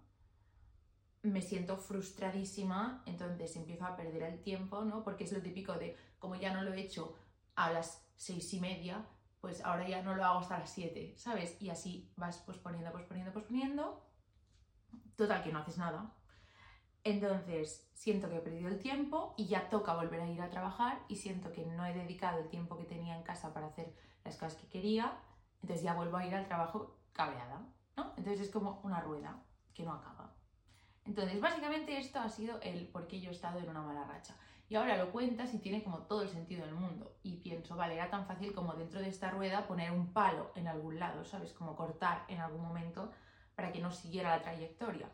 me 1.24 1.42
siento 1.42 1.78
frustradísima, 1.78 3.04
entonces 3.06 3.56
empiezo 3.56 3.86
a 3.86 3.96
perder 3.96 4.24
el 4.24 4.42
tiempo, 4.42 4.84
¿no? 4.84 5.04
Porque 5.04 5.26
es 5.26 5.32
lo 5.32 5.42
típico 5.42 5.74
de, 5.74 5.98
como 6.20 6.36
ya 6.36 6.54
no 6.54 6.64
lo 6.64 6.74
he 6.74 6.82
hecho 6.82 7.16
a 7.56 7.72
las 7.72 8.08
seis 8.16 8.54
y 8.54 8.60
media, 8.60 9.06
pues 9.42 9.64
ahora 9.64 9.88
ya 9.88 10.02
no 10.02 10.16
lo 10.16 10.24
hago 10.24 10.40
hasta 10.40 10.60
las 10.60 10.70
siete, 10.70 11.14
¿sabes? 11.18 11.62
Y 11.62 11.70
así 11.70 12.12
vas 12.16 12.38
posponiendo, 12.38 12.92
posponiendo, 12.92 13.34
posponiendo. 13.34 14.04
Total, 15.16 15.44
que 15.44 15.52
no 15.52 15.60
haces 15.60 15.78
nada. 15.78 16.14
Entonces 17.04 17.90
siento 17.94 18.30
que 18.30 18.38
he 18.38 18.42
perdido 18.42 18.68
el 18.68 18.80
tiempo 18.80 19.34
y 19.38 19.46
ya 19.46 19.70
toca 19.70 19.96
volver 19.96 20.22
a 20.22 20.30
ir 20.30 20.42
a 20.42 20.50
trabajar 20.50 21.00
y 21.08 21.16
siento 21.16 21.52
que 21.52 21.66
no 21.66 21.86
he 21.86 21.94
dedicado 21.94 22.40
el 22.40 22.50
tiempo 22.50 22.78
que 22.78 22.84
tenía 22.84 23.16
en 23.16 23.24
casa 23.24 23.54
para 23.54 23.68
hacer 23.68 23.96
las 24.26 24.36
cosas 24.36 24.56
que 24.56 24.68
quería 24.68 25.18
entonces 25.62 25.84
ya 25.84 25.94
vuelvo 25.94 26.18
a 26.18 26.26
ir 26.26 26.36
al 26.36 26.48
trabajo 26.48 27.00
cabreada, 27.14 27.62
¿no? 27.96 28.14
Entonces 28.18 28.48
es 28.48 28.52
como 28.52 28.80
una 28.84 29.02
rueda 29.02 29.44
que 29.74 29.84
no 29.84 29.94
acaba. 29.94 30.34
Entonces, 31.06 31.40
básicamente 31.40 31.98
esto 31.98 32.20
ha 32.20 32.30
sido 32.30 32.60
el 32.62 32.88
por 32.90 33.08
qué 33.08 33.22
yo 33.22 33.30
he 33.30 33.34
estado 33.34 33.60
en 33.60 33.70
una 33.70 33.82
mala 33.82 34.04
racha. 34.04 34.36
Y 34.70 34.76
ahora 34.76 34.98
lo 34.98 35.12
cuentas 35.12 35.54
y 35.54 35.60
tiene 35.60 35.82
como 35.82 36.00
todo 36.00 36.22
el 36.22 36.30
sentido 36.30 36.66
del 36.66 36.76
mundo. 36.76 37.16
Y 37.24 37.38
pienso, 37.38 37.78
vale, 37.78 37.96
era 37.96 38.10
tan 38.10 38.26
fácil 38.26 38.54
como 38.54 38.74
dentro 38.74 39.00
de 39.00 39.08
esta 39.08 39.32
rueda 39.32 39.66
poner 39.66 39.92
un 39.92 40.12
palo 40.12 40.52
en 40.56 40.68
algún 40.68 41.00
lado, 41.00 41.24
¿sabes? 41.24 41.54
Como 41.54 41.78
cortar 41.78 42.26
en 42.28 42.42
algún 42.42 42.62
momento 42.62 43.12
para 43.56 43.72
que 43.72 43.80
no 43.80 43.92
siguiera 43.92 44.36
la 44.36 44.42
trayectoria. 44.42 45.10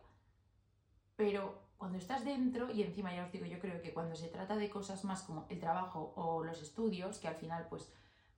Pero 1.16 1.62
cuando 1.78 2.00
estás 2.00 2.26
dentro, 2.26 2.72
y 2.72 2.82
encima 2.82 3.14
ya 3.14 3.26
os 3.26 3.32
digo, 3.32 3.46
yo 3.46 3.60
creo 3.60 3.80
que 3.82 3.94
cuando 3.94 4.16
se 4.16 4.30
trata 4.30 4.56
de 4.56 4.72
cosas 4.72 5.04
más 5.04 5.22
como 5.22 5.46
el 5.50 5.60
trabajo 5.60 6.14
o 6.16 6.44
los 6.44 6.60
estudios, 6.62 7.20
que 7.20 7.28
al 7.28 7.36
final 7.36 7.68
pues 7.70 7.94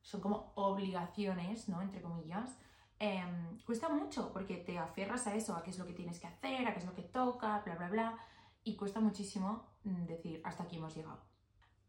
son 0.05 0.21
como 0.21 0.51
obligaciones, 0.53 1.67
¿no? 1.67 1.81
Entre 1.81 1.99
comillas, 1.99 2.59
em, 2.99 3.57
cuesta 3.65 3.89
mucho 3.89 4.31
porque 4.31 4.57
te 4.57 4.77
aferras 4.77 5.25
a 5.25 5.35
eso, 5.35 5.55
a 5.55 5.63
qué 5.63 5.71
es 5.71 5.79
lo 5.79 5.87
que 5.87 5.93
tienes 5.93 6.19
que 6.19 6.27
hacer, 6.27 6.67
a 6.67 6.73
qué 6.73 6.79
es 6.79 6.85
lo 6.85 6.93
que 6.93 7.01
toca, 7.01 7.61
bla, 7.65 7.75
bla, 7.75 7.89
bla, 7.89 8.17
y 8.63 8.75
cuesta 8.75 8.99
muchísimo 8.99 9.65
mm, 9.83 10.05
decir, 10.05 10.41
hasta 10.43 10.63
aquí 10.63 10.75
hemos 10.77 10.95
llegado. 10.95 11.23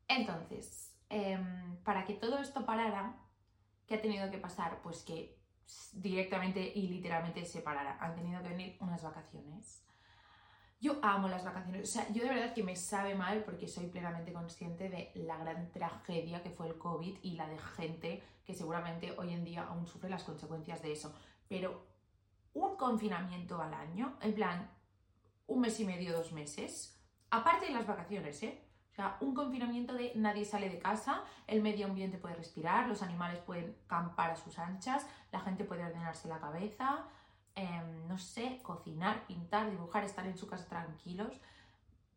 Entonces, 0.09 0.97
em, 1.11 1.77
para 1.85 2.07
que 2.07 2.15
todo 2.15 2.39
esto 2.39 2.65
parara, 2.65 3.17
¿qué 3.87 3.97
ha 3.97 4.01
tenido 4.01 4.31
que 4.31 4.39
pasar? 4.39 4.81
Pues 4.83 5.03
que 5.03 5.39
directamente 5.93 6.73
y 6.75 6.89
literalmente 6.89 7.45
se 7.45 7.61
parara. 7.61 7.99
Han 8.01 8.15
tenido 8.15 8.43
que 8.43 8.49
venir 8.49 8.77
unas 8.81 9.03
vacaciones 9.03 9.86
yo 10.81 10.99
amo 11.03 11.29
las 11.29 11.45
vacaciones, 11.45 11.89
o 11.89 11.93
sea, 11.93 12.13
yo 12.13 12.23
de 12.23 12.29
verdad 12.29 12.55
que 12.55 12.63
me 12.63 12.77
sabe 12.77 13.15
mal 13.15 13.43
porque 13.45 13.67
soy 13.67 13.87
plenamente 13.87 14.33
consciente 14.33 14.89
de 14.89 15.11
la 15.15 15.39
gran 15.39 15.71
tragedia 15.73 16.43
que 16.43 16.51
fue 16.51 16.69
el 16.69 16.77
COVID 16.77 17.19
y 17.23 17.33
la 17.33 17.49
de 17.49 17.59
gente 17.59 18.23
que 18.45 18.55
seguramente 18.55 19.15
hoy 19.19 19.33
en 19.33 19.45
día 19.45 19.63
aún 19.63 19.87
sufre 19.87 20.11
las 20.11 20.25
consecuencias 20.25 20.83
de 20.83 20.93
eso. 20.93 21.15
Pero 21.49 21.87
un 22.53 22.77
confinamiento 22.77 23.61
al 23.61 23.75
año, 23.75 24.17
en 24.21 24.35
plan, 24.35 24.71
un 25.47 25.61
mes 25.61 25.81
y 25.81 25.85
medio, 25.85 26.13
dos 26.17 26.33
meses, 26.33 26.99
aparte 27.31 27.67
de 27.67 27.73
las 27.73 27.87
vacaciones, 27.87 28.43
¿eh? 28.43 28.63
O 28.93 28.95
sea, 28.97 29.19
un 29.21 29.35
confinamiento 29.35 29.93
de 29.93 30.13
nadie 30.15 30.47
sale 30.47 30.71
de 30.71 30.79
casa, 30.79 31.23
el 31.47 31.61
medio 31.61 31.87
ambiente 31.87 32.17
puede 32.17 32.35
respirar, 32.35 32.89
los 32.89 33.03
animales 33.03 33.41
pueden 33.41 33.77
campar 33.87 34.31
a 34.31 34.37
sus 34.37 34.59
anchas, 34.59 35.07
la 35.33 35.41
gente 35.41 35.65
puede 35.65 35.85
ordenarse 35.85 36.29
la 36.29 36.41
cabeza, 36.41 37.05
Em, 37.57 38.07
no 38.07 38.19
sé, 38.19 38.61
cocinar, 38.63 39.27
pintar, 39.27 39.71
dibujar, 39.71 40.05
estar 40.05 40.27
en 40.27 40.37
su 40.37 40.47
casa 40.47 40.69
tranquilos. 40.69 41.41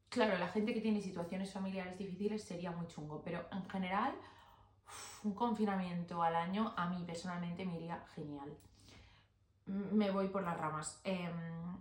Claro, 0.09 0.37
la 0.37 0.49
gente 0.49 0.73
que 0.73 0.81
tiene 0.81 0.99
situaciones 1.01 1.53
familiares 1.53 1.97
difíciles 1.97 2.43
sería 2.43 2.71
muy 2.71 2.87
chungo, 2.87 3.21
pero 3.23 3.47
en 3.53 3.67
general 3.69 4.13
un 5.23 5.33
confinamiento 5.33 6.21
al 6.21 6.35
año 6.35 6.73
a 6.75 6.87
mí 6.89 7.03
personalmente 7.05 7.65
me 7.65 7.77
iría 7.77 8.03
genial. 8.15 8.57
Me 9.65 10.11
voy 10.11 10.27
por 10.27 10.43
las 10.43 10.57
ramas. 10.57 10.99
Em, 11.05 11.77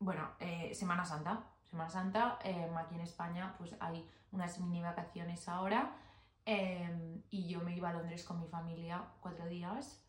bueno, 0.00 0.30
eh, 0.40 0.74
Semana 0.74 1.04
Santa. 1.04 1.44
Semana 1.62 1.88
Santa, 1.88 2.38
em, 2.42 2.76
aquí 2.76 2.96
en 2.96 3.02
España 3.02 3.54
pues 3.58 3.76
hay 3.78 4.04
unas 4.32 4.58
mini 4.58 4.82
vacaciones 4.82 5.48
ahora 5.48 5.96
y 7.30 7.46
yo 7.46 7.60
me 7.60 7.76
iba 7.76 7.90
a 7.90 7.92
Londres 7.92 8.24
con 8.24 8.40
mi 8.40 8.48
familia 8.48 9.04
cuatro 9.20 9.46
días 9.46 10.01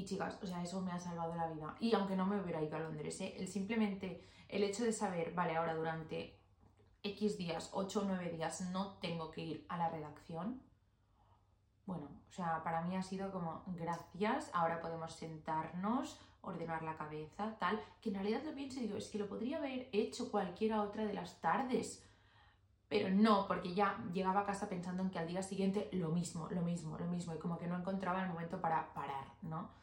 y 0.00 0.04
chicas, 0.04 0.38
o 0.42 0.46
sea, 0.46 0.62
eso 0.62 0.80
me 0.80 0.92
ha 0.92 0.98
salvado 0.98 1.34
la 1.34 1.48
vida. 1.48 1.76
Y 1.78 1.94
aunque 1.94 2.16
no 2.16 2.26
me 2.26 2.40
hubiera 2.40 2.62
ido 2.62 2.76
a 2.76 2.80
Londres, 2.80 3.20
¿eh? 3.20 3.34
el 3.36 3.48
simplemente 3.48 4.24
el 4.48 4.64
hecho 4.64 4.84
de 4.84 4.92
saber, 4.92 5.32
vale, 5.34 5.56
ahora 5.56 5.74
durante 5.74 6.38
X 7.02 7.36
días, 7.36 7.70
8 7.72 8.00
o 8.00 8.04
9 8.04 8.30
días, 8.30 8.62
no 8.72 8.94
tengo 8.94 9.30
que 9.30 9.42
ir 9.42 9.66
a 9.68 9.76
la 9.76 9.88
redacción. 9.88 10.62
Bueno, 11.86 12.08
o 12.28 12.32
sea, 12.32 12.62
para 12.64 12.82
mí 12.82 12.96
ha 12.96 13.02
sido 13.02 13.30
como 13.30 13.62
gracias, 13.66 14.50
ahora 14.54 14.80
podemos 14.80 15.12
sentarnos, 15.12 16.18
ordenar 16.40 16.82
la 16.82 16.96
cabeza, 16.96 17.56
tal, 17.58 17.80
que 18.00 18.08
en 18.08 18.14
realidad 18.16 18.42
lo 18.44 18.54
pienso 18.54 18.78
y 18.78 18.84
digo, 18.84 18.96
es 18.96 19.08
que 19.08 19.18
lo 19.18 19.28
podría 19.28 19.58
haber 19.58 19.88
hecho 19.92 20.30
cualquiera 20.30 20.82
otra 20.82 21.04
de 21.04 21.12
las 21.12 21.40
tardes. 21.40 22.06
Pero 22.88 23.10
no, 23.10 23.46
porque 23.46 23.74
ya 23.74 24.02
llegaba 24.12 24.40
a 24.40 24.46
casa 24.46 24.68
pensando 24.68 25.02
en 25.02 25.10
que 25.10 25.18
al 25.18 25.28
día 25.28 25.42
siguiente 25.42 25.88
lo 25.92 26.08
mismo, 26.08 26.48
lo 26.50 26.62
mismo, 26.62 26.98
lo 26.98 27.06
mismo, 27.06 27.34
y 27.34 27.38
como 27.38 27.58
que 27.58 27.66
no 27.66 27.76
encontraba 27.76 28.22
el 28.22 28.28
momento 28.28 28.60
para 28.60 28.92
parar, 28.94 29.26
¿no? 29.42 29.79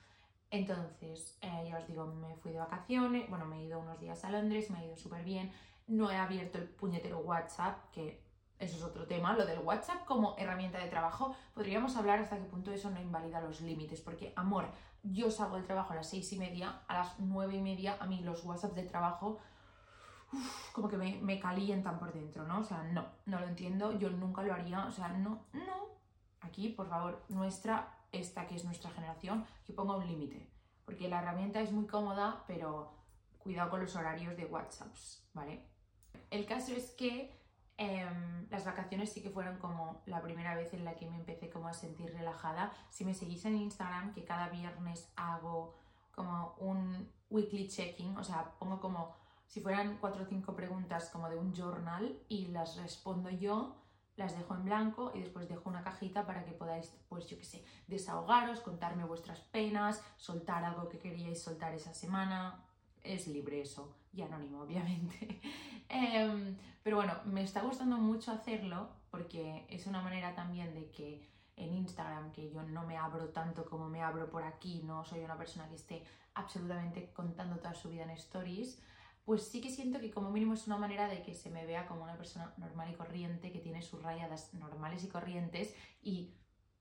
Entonces, 0.50 1.38
eh, 1.42 1.68
ya 1.70 1.78
os 1.78 1.88
digo, 1.88 2.06
me 2.06 2.36
fui 2.38 2.52
de 2.52 2.60
vacaciones, 2.60 3.30
bueno, 3.30 3.46
me 3.46 3.58
he 3.58 3.66
ido 3.66 3.80
unos 3.80 4.00
días 4.00 4.24
a 4.24 4.30
Londres, 4.30 4.70
me 4.72 4.80
ha 4.80 4.86
ido 4.86 4.96
súper 4.96 5.24
bien, 5.24 5.52
no 5.88 6.10
he 6.10 6.16
abierto 6.16 6.58
el 6.58 6.70
puñetero 6.70 7.20
WhatsApp, 7.20 7.92
que 7.92 8.26
eso 8.60 8.78
es 8.78 8.84
otro 8.84 9.06
tema, 9.06 9.34
lo 9.34 9.46
del 9.46 9.60
WhatsApp 9.60 10.06
como 10.06 10.36
herramienta 10.38 10.80
de 10.80 10.90
trabajo, 10.90 11.36
podríamos 11.54 11.96
hablar 11.98 12.20
hasta 12.20 12.38
qué 12.38 12.46
punto 12.46 12.72
eso 12.72 12.90
no 12.90 13.02
invalida 13.02 13.42
los 13.42 13.62
límites, 13.62 14.02
porque, 14.02 14.34
amor, 14.36 14.72
yo 15.04 15.30
salgo 15.30 15.58
del 15.58 15.66
trabajo 15.66 15.94
a 15.94 15.98
las 15.98 16.10
seis 16.10 16.32
y 16.32 16.40
media, 16.40 16.82
a 16.88 16.94
las 16.94 17.20
nueve 17.20 17.56
y 17.56 17.62
media, 17.62 17.98
a 18.00 18.06
mí 18.06 18.22
los 18.22 18.44
WhatsApp 18.46 18.74
de 18.74 18.84
trabajo, 18.84 19.40
como 20.72 20.88
que 20.88 20.98
me, 20.98 21.20
me 21.22 21.40
calientan 21.40 22.00
por 22.00 22.14
dentro, 22.14 22.46
¿no? 22.46 22.60
O 22.60 22.64
sea, 22.64 22.84
no, 22.84 23.06
no 23.26 23.40
lo 23.40 23.48
entiendo, 23.48 23.98
yo 24.00 24.10
nunca 24.10 24.44
lo 24.44 24.54
haría, 24.54 24.86
o 24.86 24.92
sea, 24.92 25.10
no, 25.10 25.42
no. 25.54 25.88
Aquí, 26.42 26.70
por 26.70 26.88
favor, 26.88 27.24
nuestra 27.30 27.97
esta 28.12 28.48
que 28.48 28.56
es 28.56 28.66
nuestra 28.66 28.92
generación, 28.92 29.46
que 29.66 29.74
ponga 29.74 29.96
un 29.96 30.08
límite. 30.08 30.50
Porque 30.86 31.08
la 31.08 31.22
herramienta 31.22 31.62
es 31.62 31.72
muy 31.72 31.86
cómoda, 31.86 32.44
pero 32.48 32.94
cuidado 33.40 33.70
con 33.70 33.82
los 33.82 33.96
horarios 33.96 34.36
de 34.36 34.46
WhatsApps, 34.46 35.24
¿vale? 35.34 35.64
El 36.30 36.46
caso 36.46 36.74
es 36.74 36.92
que 36.92 37.34
em, 37.78 38.48
las 38.50 38.66
vacaciones 38.66 39.12
sí 39.12 39.22
que 39.22 39.30
fueron 39.30 39.58
como 39.58 40.02
la 40.06 40.22
primera 40.22 40.56
vez 40.56 40.74
en 40.74 40.84
la 40.84 40.96
que 40.96 41.10
me 41.10 41.16
empecé 41.16 41.50
como 41.50 41.68
a 41.68 41.74
sentir 41.74 42.12
relajada. 42.14 42.72
Si 42.90 43.06
me 43.06 43.14
seguís 43.14 43.46
en 43.46 43.56
Instagram, 43.56 44.14
que 44.14 44.26
cada 44.26 44.50
viernes 44.50 45.12
hago 45.16 45.76
como 46.14 46.56
un 46.60 47.12
weekly 47.30 47.68
checking, 47.68 48.18
o 48.18 48.24
sea, 48.24 48.54
pongo 48.60 48.80
como 48.80 49.16
si 49.48 49.62
fueran 49.62 49.98
cuatro 50.00 50.24
o 50.24 50.26
cinco 50.26 50.56
preguntas 50.56 51.10
como 51.10 51.30
de 51.30 51.38
un 51.38 51.54
journal 51.54 52.20
y 52.28 52.48
las 52.48 52.76
respondo 52.78 53.30
yo 53.30 53.76
las 54.18 54.36
dejo 54.36 54.56
en 54.56 54.66
blanco 54.66 55.12
y 55.16 55.22
después 55.22 55.48
dejo 55.48 55.70
una 55.70 55.84
cajita 55.84 56.26
para 56.26 56.44
que 56.44 56.52
podáis, 56.52 56.92
pues 57.08 57.28
yo 57.28 57.38
qué 57.38 57.46
sé, 57.46 57.64
desahogaros, 57.88 58.60
contarme 58.60 59.06
vuestras 59.06 59.40
penas, 59.40 60.04
soltar 60.18 60.66
algo 60.66 60.90
que 60.90 61.00
queríais 61.00 61.42
soltar 61.42 61.74
esa 61.74 61.94
semana. 61.94 62.64
Es 63.04 63.28
libre 63.28 63.62
eso, 63.62 63.96
y 64.12 64.22
anónimo, 64.24 64.62
obviamente. 64.62 65.40
Em, 65.90 66.58
pero 66.84 66.98
bueno, 66.98 67.14
me 67.24 67.44
está 67.44 67.62
gustando 67.62 67.96
mucho 67.98 68.34
hacerlo 68.34 68.90
porque 69.10 69.66
es 69.70 69.88
una 69.88 70.02
manera 70.02 70.36
también 70.36 70.74
de 70.74 70.92
que 70.92 71.26
en 71.56 71.74
Instagram, 71.74 72.34
que 72.34 72.52
yo 72.52 72.62
no 72.64 72.86
me 72.86 72.98
abro 72.98 73.30
tanto 73.30 73.64
como 73.64 73.88
me 73.88 74.04
abro 74.04 74.30
por 74.30 74.44
aquí, 74.44 74.82
no 74.84 75.06
soy 75.06 75.22
una 75.22 75.38
persona 75.38 75.70
que 75.70 75.76
esté 75.76 76.04
absolutamente 76.34 77.12
contando 77.14 77.56
toda 77.56 77.74
su 77.74 77.90
vida 77.90 78.04
en 78.04 78.10
stories, 78.12 78.82
pues 79.28 79.44
sí 79.44 79.60
que 79.60 79.70
siento 79.70 80.00
que 80.00 80.10
como 80.10 80.32
mínimo 80.32 80.54
es 80.54 80.68
una 80.68 80.78
manera 80.78 81.10
de 81.10 81.22
que 81.22 81.34
se 81.34 81.50
me 81.50 81.66
vea 81.66 81.86
como 81.86 82.02
una 82.02 82.16
persona 82.16 82.54
normal 82.56 82.90
y 82.90 82.96
corriente, 82.96 83.52
que 83.52 83.60
tiene 83.60 83.82
sus 83.82 84.02
rayadas 84.02 84.54
normales 84.54 85.04
y 85.04 85.10
corrientes 85.10 85.76
y 86.02 86.34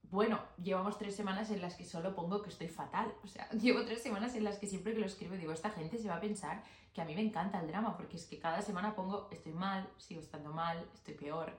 bueno, 0.05 0.39
llevamos 0.63 0.97
tres 0.97 1.17
semanas 1.17 1.51
en 1.51 1.61
las 1.61 1.75
que 1.75 1.85
solo 1.85 2.15
pongo 2.15 2.43
que 2.43 2.51
estoy 2.51 2.69
fatal. 2.69 3.13
O 3.25 3.27
sea, 3.27 3.51
llevo 3.61 3.85
tres 3.85 4.01
semanas 4.01 4.37
en 4.37 4.45
las 4.45 4.61
que 4.61 4.69
siempre 4.69 4.95
que 4.95 5.01
lo 5.01 5.07
escribo 5.07 5.35
digo, 5.35 5.51
esta 5.51 5.71
gente 5.71 5.99
se 5.99 6.07
va 6.07 6.19
a 6.19 6.21
pensar 6.21 6.63
que 6.95 7.01
a 7.01 7.05
mí 7.05 7.17
me 7.17 7.21
encanta 7.21 7.59
el 7.59 7.67
drama, 7.67 7.97
porque 7.97 8.17
es 8.17 8.27
que 8.27 8.39
cada 8.39 8.63
semana 8.63 8.95
pongo, 8.95 9.29
estoy 9.33 9.53
mal, 9.53 9.91
sigo 9.97 10.21
estando 10.21 10.53
mal, 10.53 10.89
estoy 10.95 11.15
peor. 11.15 11.53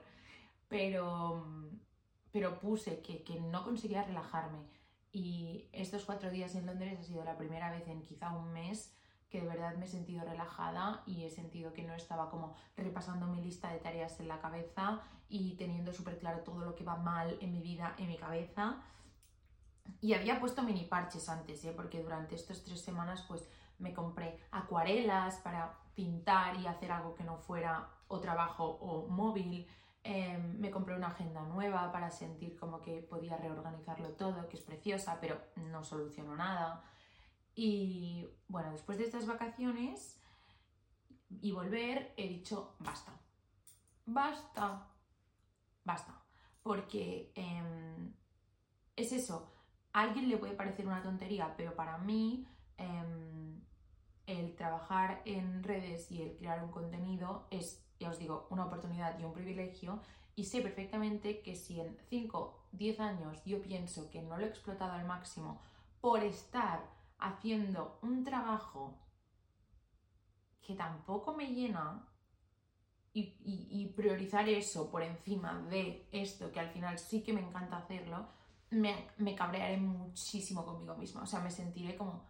Pero, 0.68 1.70
pero 2.32 2.58
puse 2.60 3.02
que, 3.02 3.22
que 3.24 3.38
no 3.38 3.62
conseguía 3.62 4.04
relajarme. 4.04 4.60
Y 5.12 5.68
estos 5.72 6.06
cuatro 6.06 6.30
días 6.30 6.54
en 6.54 6.64
Londres 6.64 6.98
ha 6.98 7.02
sido 7.02 7.24
la 7.24 7.36
primera 7.36 7.70
vez 7.70 7.86
en 7.88 8.00
quizá 8.00 8.30
un 8.30 8.54
mes 8.54 8.97
que 9.30 9.40
de 9.40 9.46
verdad 9.46 9.76
me 9.76 9.84
he 9.84 9.88
sentido 9.88 10.24
relajada 10.24 11.02
y 11.06 11.24
he 11.24 11.30
sentido 11.30 11.72
que 11.72 11.82
no 11.82 11.94
estaba 11.94 12.30
como 12.30 12.54
repasando 12.76 13.26
mi 13.26 13.42
lista 13.42 13.70
de 13.70 13.78
tareas 13.78 14.18
en 14.20 14.28
la 14.28 14.40
cabeza 14.40 15.00
y 15.28 15.54
teniendo 15.56 15.92
súper 15.92 16.18
claro 16.18 16.40
todo 16.40 16.60
lo 16.64 16.74
que 16.74 16.84
va 16.84 16.96
mal 16.96 17.36
en 17.40 17.52
mi 17.52 17.60
vida, 17.60 17.94
en 17.98 18.08
mi 18.08 18.16
cabeza. 18.16 18.76
Y 20.00 20.14
había 20.14 20.40
puesto 20.40 20.62
mini 20.62 20.84
parches 20.84 21.28
antes, 21.28 21.64
¿eh? 21.64 21.72
porque 21.74 22.02
durante 22.02 22.34
estas 22.34 22.62
tres 22.62 22.80
semanas 22.80 23.24
pues 23.28 23.48
me 23.78 23.92
compré 23.92 24.38
acuarelas 24.50 25.36
para 25.36 25.74
pintar 25.94 26.56
y 26.56 26.66
hacer 26.66 26.92
algo 26.92 27.14
que 27.14 27.24
no 27.24 27.36
fuera 27.36 27.88
o 28.08 28.20
trabajo 28.20 28.64
o 28.64 29.08
móvil. 29.08 29.66
Em, 30.04 30.58
me 30.58 30.70
compré 30.70 30.94
una 30.94 31.08
agenda 31.08 31.42
nueva 31.42 31.92
para 31.92 32.10
sentir 32.10 32.56
como 32.56 32.80
que 32.80 33.02
podía 33.02 33.36
reorganizarlo 33.36 34.10
todo, 34.10 34.48
que 34.48 34.56
es 34.56 34.62
preciosa, 34.62 35.18
pero 35.20 35.38
no 35.56 35.84
solucionó 35.84 36.34
nada. 36.36 36.82
Y 37.60 38.24
bueno, 38.46 38.70
después 38.70 38.98
de 38.98 39.04
estas 39.04 39.26
vacaciones 39.26 40.16
y 41.40 41.50
volver, 41.50 42.14
he 42.16 42.28
dicho, 42.28 42.76
basta, 42.78 43.20
basta, 44.06 44.86
basta. 45.82 46.22
Porque 46.62 47.32
em, 47.34 48.14
es 48.94 49.10
eso, 49.10 49.52
a 49.92 50.02
alguien 50.02 50.28
le 50.28 50.36
puede 50.36 50.54
parecer 50.54 50.86
una 50.86 51.02
tontería, 51.02 51.56
pero 51.56 51.74
para 51.74 51.98
mí 51.98 52.46
em, 52.76 53.60
el 54.26 54.54
trabajar 54.54 55.20
en 55.24 55.64
redes 55.64 56.12
y 56.12 56.22
el 56.22 56.36
crear 56.36 56.62
un 56.62 56.70
contenido 56.70 57.48
es, 57.50 57.84
ya 57.98 58.10
os 58.10 58.20
digo, 58.20 58.46
una 58.50 58.66
oportunidad 58.66 59.18
y 59.18 59.24
un 59.24 59.32
privilegio. 59.32 60.00
Y 60.36 60.44
sé 60.44 60.60
perfectamente 60.60 61.42
que 61.42 61.56
si 61.56 61.80
en 61.80 61.98
5, 62.08 62.68
10 62.70 63.00
años 63.00 63.44
yo 63.44 63.60
pienso 63.60 64.10
que 64.10 64.22
no 64.22 64.38
lo 64.38 64.44
he 64.44 64.48
explotado 64.48 64.92
al 64.92 65.08
máximo 65.08 65.60
por 66.00 66.22
estar 66.22 66.97
haciendo 67.18 67.98
un 68.02 68.24
trabajo 68.24 68.98
que 70.60 70.74
tampoco 70.74 71.34
me 71.34 71.46
llena 71.46 72.04
y, 73.12 73.86
priorizar 73.96 74.48
eso 74.48 74.90
por 74.90 75.02
encima 75.02 75.60
de 75.70 76.08
esto 76.12 76.52
que 76.52 76.60
al 76.60 76.70
final 76.70 76.98
sí 76.98 77.22
que 77.22 77.32
me 77.32 77.40
encanta 77.40 77.78
hacerlo, 77.78 78.28
me, 78.70 79.08
me 79.16 79.34
cabrearé 79.34 79.76
muchísimo 79.76 80.64
conmigo 80.64 80.94
misma. 80.94 81.22
O 81.22 81.26
sea, 81.26 81.40
me 81.40 81.50
sentiré 81.50 81.96
como, 81.96 82.28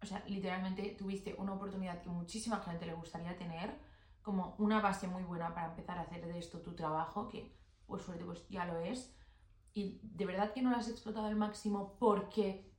o 0.00 0.06
sea, 0.06 0.22
literalmente 0.28 0.94
tuviste 0.96 1.34
una 1.38 1.54
oportunidad 1.54 2.02
que 2.02 2.08
muchísima 2.08 2.60
gente 2.60 2.86
le 2.86 2.94
gustaría 2.94 3.36
tener, 3.36 3.76
como 4.22 4.54
una 4.58 4.80
base 4.80 5.08
muy 5.08 5.22
buena 5.24 5.54
para 5.54 5.68
empezar 5.68 5.98
a 5.98 6.02
hacer 6.02 6.26
de 6.26 6.38
esto 6.38 6.60
tu 6.60 6.74
trabajo, 6.74 7.28
que 7.28 7.56
por 7.86 8.00
suerte 8.00 8.24
pues 8.24 8.46
ya 8.48 8.64
lo 8.64 8.78
es, 8.78 9.16
y 9.72 10.00
de 10.02 10.26
verdad 10.26 10.52
que 10.52 10.62
no 10.62 10.70
lo 10.70 10.76
has 10.76 10.88
explotado 10.88 11.26
al 11.26 11.36
máximo 11.36 11.96
porque 11.98 12.75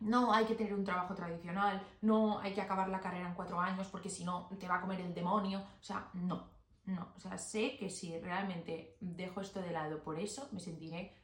no 0.00 0.32
hay 0.32 0.44
que 0.44 0.54
tener 0.54 0.74
un 0.74 0.84
trabajo 0.84 1.14
tradicional, 1.14 1.82
no 2.02 2.38
hay 2.38 2.54
que 2.54 2.60
acabar 2.60 2.88
la 2.88 3.00
carrera 3.00 3.28
en 3.28 3.34
cuatro 3.34 3.60
años 3.60 3.88
porque 3.88 4.08
si 4.08 4.24
no 4.24 4.48
te 4.58 4.68
va 4.68 4.76
a 4.76 4.80
comer 4.80 5.00
el 5.00 5.14
demonio. 5.14 5.60
O 5.60 5.82
sea, 5.82 6.08
no, 6.14 6.48
no. 6.84 7.08
O 7.16 7.20
sea, 7.20 7.36
sé 7.38 7.76
que 7.76 7.90
si 7.90 8.18
realmente 8.20 8.96
dejo 9.00 9.40
esto 9.40 9.60
de 9.60 9.72
lado 9.72 10.02
por 10.02 10.18
eso, 10.18 10.48
me 10.52 10.60
sentiré 10.60 11.16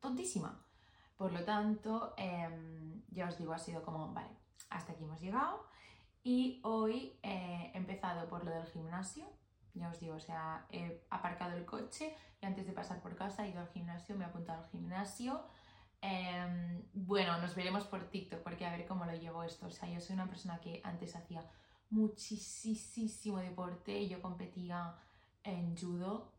tontísima. 0.00 0.64
Por 1.16 1.32
lo 1.32 1.44
tanto, 1.44 2.14
em, 2.16 3.02
ya 3.08 3.28
os 3.28 3.38
digo, 3.38 3.52
ha 3.52 3.58
sido 3.58 3.82
como, 3.82 4.12
vale, 4.12 4.30
hasta 4.70 4.92
aquí 4.92 5.04
hemos 5.04 5.20
llegado. 5.20 5.66
Y 6.24 6.60
hoy 6.64 7.18
he 7.22 7.70
empezado 7.74 8.28
por 8.28 8.44
lo 8.44 8.50
del 8.50 8.66
gimnasio. 8.66 9.26
Ya 9.74 9.88
os 9.88 10.00
digo, 10.00 10.16
o 10.16 10.20
sea, 10.20 10.66
he 10.70 11.04
aparcado 11.10 11.56
el 11.56 11.64
coche 11.64 12.14
y 12.40 12.46
antes 12.46 12.66
de 12.66 12.72
pasar 12.72 13.00
por 13.00 13.16
casa 13.16 13.46
he 13.46 13.50
ido 13.50 13.60
al 13.60 13.68
gimnasio, 13.68 14.16
me 14.16 14.24
he 14.24 14.28
apuntado 14.28 14.62
al 14.62 14.68
gimnasio. 14.68 15.42
Em, 16.02 16.82
bueno, 16.92 17.38
nos 17.38 17.54
veremos 17.54 17.84
por 17.84 18.10
TikTok 18.10 18.40
porque 18.40 18.66
a 18.66 18.76
ver 18.76 18.86
cómo 18.86 19.04
lo 19.04 19.14
llevo 19.14 19.44
esto. 19.44 19.66
O 19.66 19.70
sea, 19.70 19.88
yo 19.88 20.00
soy 20.00 20.14
una 20.14 20.28
persona 20.28 20.60
que 20.60 20.80
antes 20.84 21.14
hacía 21.14 21.48
muchísimo 21.90 23.38
deporte. 23.38 24.08
Yo 24.08 24.20
competía 24.20 24.96
en 25.44 25.76
judo. 25.76 26.32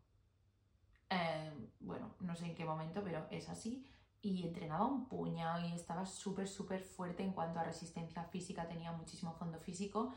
Em, 1.10 1.70
bueno, 1.80 2.16
no 2.20 2.36
sé 2.36 2.46
en 2.46 2.56
qué 2.56 2.66
momento, 2.66 3.02
pero 3.04 3.26
es 3.32 3.50
así. 3.50 3.88
Y 4.22 4.44
entrenaba 4.44 4.86
un 4.86 5.08
puñado 5.08 5.66
y 5.66 5.72
estaba 5.74 6.06
súper, 6.06 6.48
súper 6.48 6.82
fuerte 6.84 7.24
en 7.24 7.32
cuanto 7.34 7.60
a 7.60 7.64
resistencia 7.64 8.24
física. 8.26 8.68
Tenía 8.68 8.92
muchísimo 8.92 9.34
fondo 9.34 9.60
físico. 9.60 10.14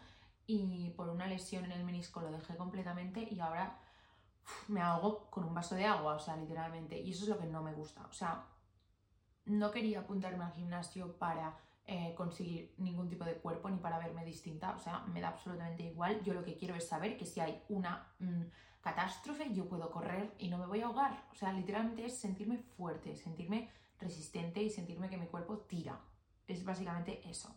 Y 0.46 0.90
por 0.90 1.08
una 1.08 1.26
lesión 1.26 1.64
en 1.66 1.72
el 1.72 1.84
menisco 1.84 2.20
lo 2.20 2.30
dejé 2.32 2.56
completamente 2.56 3.28
y 3.30 3.40
ahora 3.40 3.78
me 4.68 4.80
ahogo 4.80 5.28
con 5.30 5.44
un 5.44 5.54
vaso 5.54 5.74
de 5.74 5.84
agua, 5.86 6.14
o 6.14 6.18
sea, 6.18 6.36
literalmente. 6.36 6.98
Y 7.00 7.12
eso 7.12 7.24
es 7.24 7.28
lo 7.30 7.38
que 7.38 7.46
no 7.46 7.62
me 7.62 7.72
gusta. 7.74 8.06
O 8.06 8.12
sea, 8.12 8.44
no 9.46 9.70
quería 9.70 10.00
apuntarme 10.00 10.44
al 10.44 10.52
gimnasio 10.52 11.16
para 11.16 11.56
eh, 11.86 12.14
conseguir 12.16 12.74
ningún 12.78 13.08
tipo 13.08 13.24
de 13.24 13.34
cuerpo 13.34 13.70
ni 13.70 13.78
para 13.78 13.98
verme 13.98 14.24
distinta, 14.24 14.74
o 14.76 14.80
sea, 14.80 15.00
me 15.06 15.20
da 15.20 15.28
absolutamente 15.28 15.84
igual. 15.84 16.20
Yo 16.22 16.34
lo 16.34 16.44
que 16.44 16.56
quiero 16.56 16.74
es 16.74 16.88
saber 16.88 17.16
que 17.16 17.24
si 17.24 17.40
hay 17.40 17.62
una 17.68 18.12
mm, 18.18 18.42
catástrofe, 18.80 19.54
yo 19.54 19.68
puedo 19.68 19.90
correr 19.90 20.34
y 20.38 20.48
no 20.48 20.58
me 20.58 20.66
voy 20.66 20.80
a 20.80 20.86
ahogar. 20.86 21.26
O 21.30 21.34
sea, 21.34 21.52
literalmente 21.52 22.04
es 22.04 22.18
sentirme 22.18 22.58
fuerte, 22.58 23.16
sentirme 23.16 23.70
resistente 24.00 24.62
y 24.62 24.70
sentirme 24.70 25.08
que 25.08 25.16
mi 25.16 25.26
cuerpo 25.26 25.58
tira. 25.58 26.00
Es 26.46 26.64
básicamente 26.64 27.20
eso. 27.28 27.56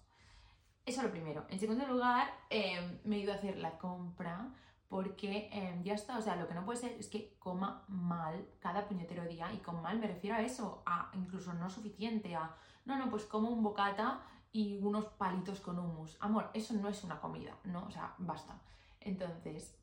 Eso 0.85 1.01
lo 1.01 1.11
primero. 1.11 1.45
En 1.49 1.59
segundo 1.59 1.85
lugar, 1.87 2.27
em, 2.49 2.99
me 3.03 3.17
he 3.17 3.19
ido 3.19 3.33
a 3.33 3.35
hacer 3.35 3.57
la 3.57 3.77
compra 3.77 4.53
porque 4.89 5.49
em, 5.53 5.83
ya 5.83 5.93
está, 5.93 6.17
o 6.17 6.21
sea, 6.21 6.35
lo 6.35 6.47
que 6.47 6.55
no 6.55 6.65
puede 6.65 6.79
ser 6.79 6.91
es 6.93 7.07
que 7.07 7.37
coma 7.37 7.85
mal 7.87 8.49
cada 8.59 8.87
puñetero 8.87 9.23
día, 9.25 9.53
y 9.53 9.57
con 9.59 9.81
mal 9.81 9.99
me 9.99 10.07
refiero 10.07 10.35
a 10.35 10.41
eso, 10.41 10.81
a 10.85 11.11
incluso 11.13 11.53
no 11.53 11.69
suficiente, 11.69 12.35
a, 12.35 12.55
no, 12.85 12.97
no, 12.97 13.09
pues 13.09 13.25
como 13.25 13.49
un 13.49 13.61
bocata 13.61 14.21
y 14.51 14.79
unos 14.81 15.05
palitos 15.05 15.59
con 15.61 15.77
hummus. 15.77 16.17
Amor, 16.19 16.49
eso 16.55 16.73
no 16.73 16.89
es 16.89 17.03
una 17.03 17.19
comida, 17.19 17.55
¿no? 17.65 17.85
O 17.85 17.91
sea, 17.91 18.15
basta. 18.17 18.59
Entonces, 18.99 19.77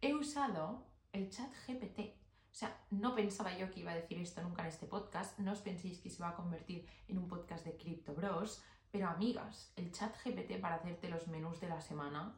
he 0.00 0.14
usado 0.14 0.84
el 1.12 1.30
chat 1.30 1.50
GPT. 1.66 2.00
O 2.50 2.54
sea, 2.54 2.76
no 2.90 3.14
pensaba 3.14 3.56
yo 3.56 3.70
que 3.70 3.80
iba 3.80 3.92
a 3.92 3.94
decir 3.94 4.18
esto 4.18 4.42
nunca 4.42 4.62
en 4.62 4.68
este 4.68 4.86
podcast, 4.86 5.38
no 5.38 5.52
os 5.52 5.60
penséis 5.60 6.00
que 6.00 6.10
se 6.10 6.20
va 6.20 6.30
a 6.30 6.34
convertir 6.34 6.84
en 7.06 7.18
un 7.18 7.28
podcast 7.28 7.64
de 7.64 7.76
Crypto 7.76 8.12
Bros, 8.14 8.60
pero 8.90 9.08
amigas, 9.08 9.72
el 9.76 9.92
chat 9.92 10.12
GPT 10.24 10.60
para 10.60 10.74
hacerte 10.74 11.08
los 11.08 11.28
menús 11.28 11.60
de 11.60 11.68
la 11.68 11.80
semana, 11.80 12.36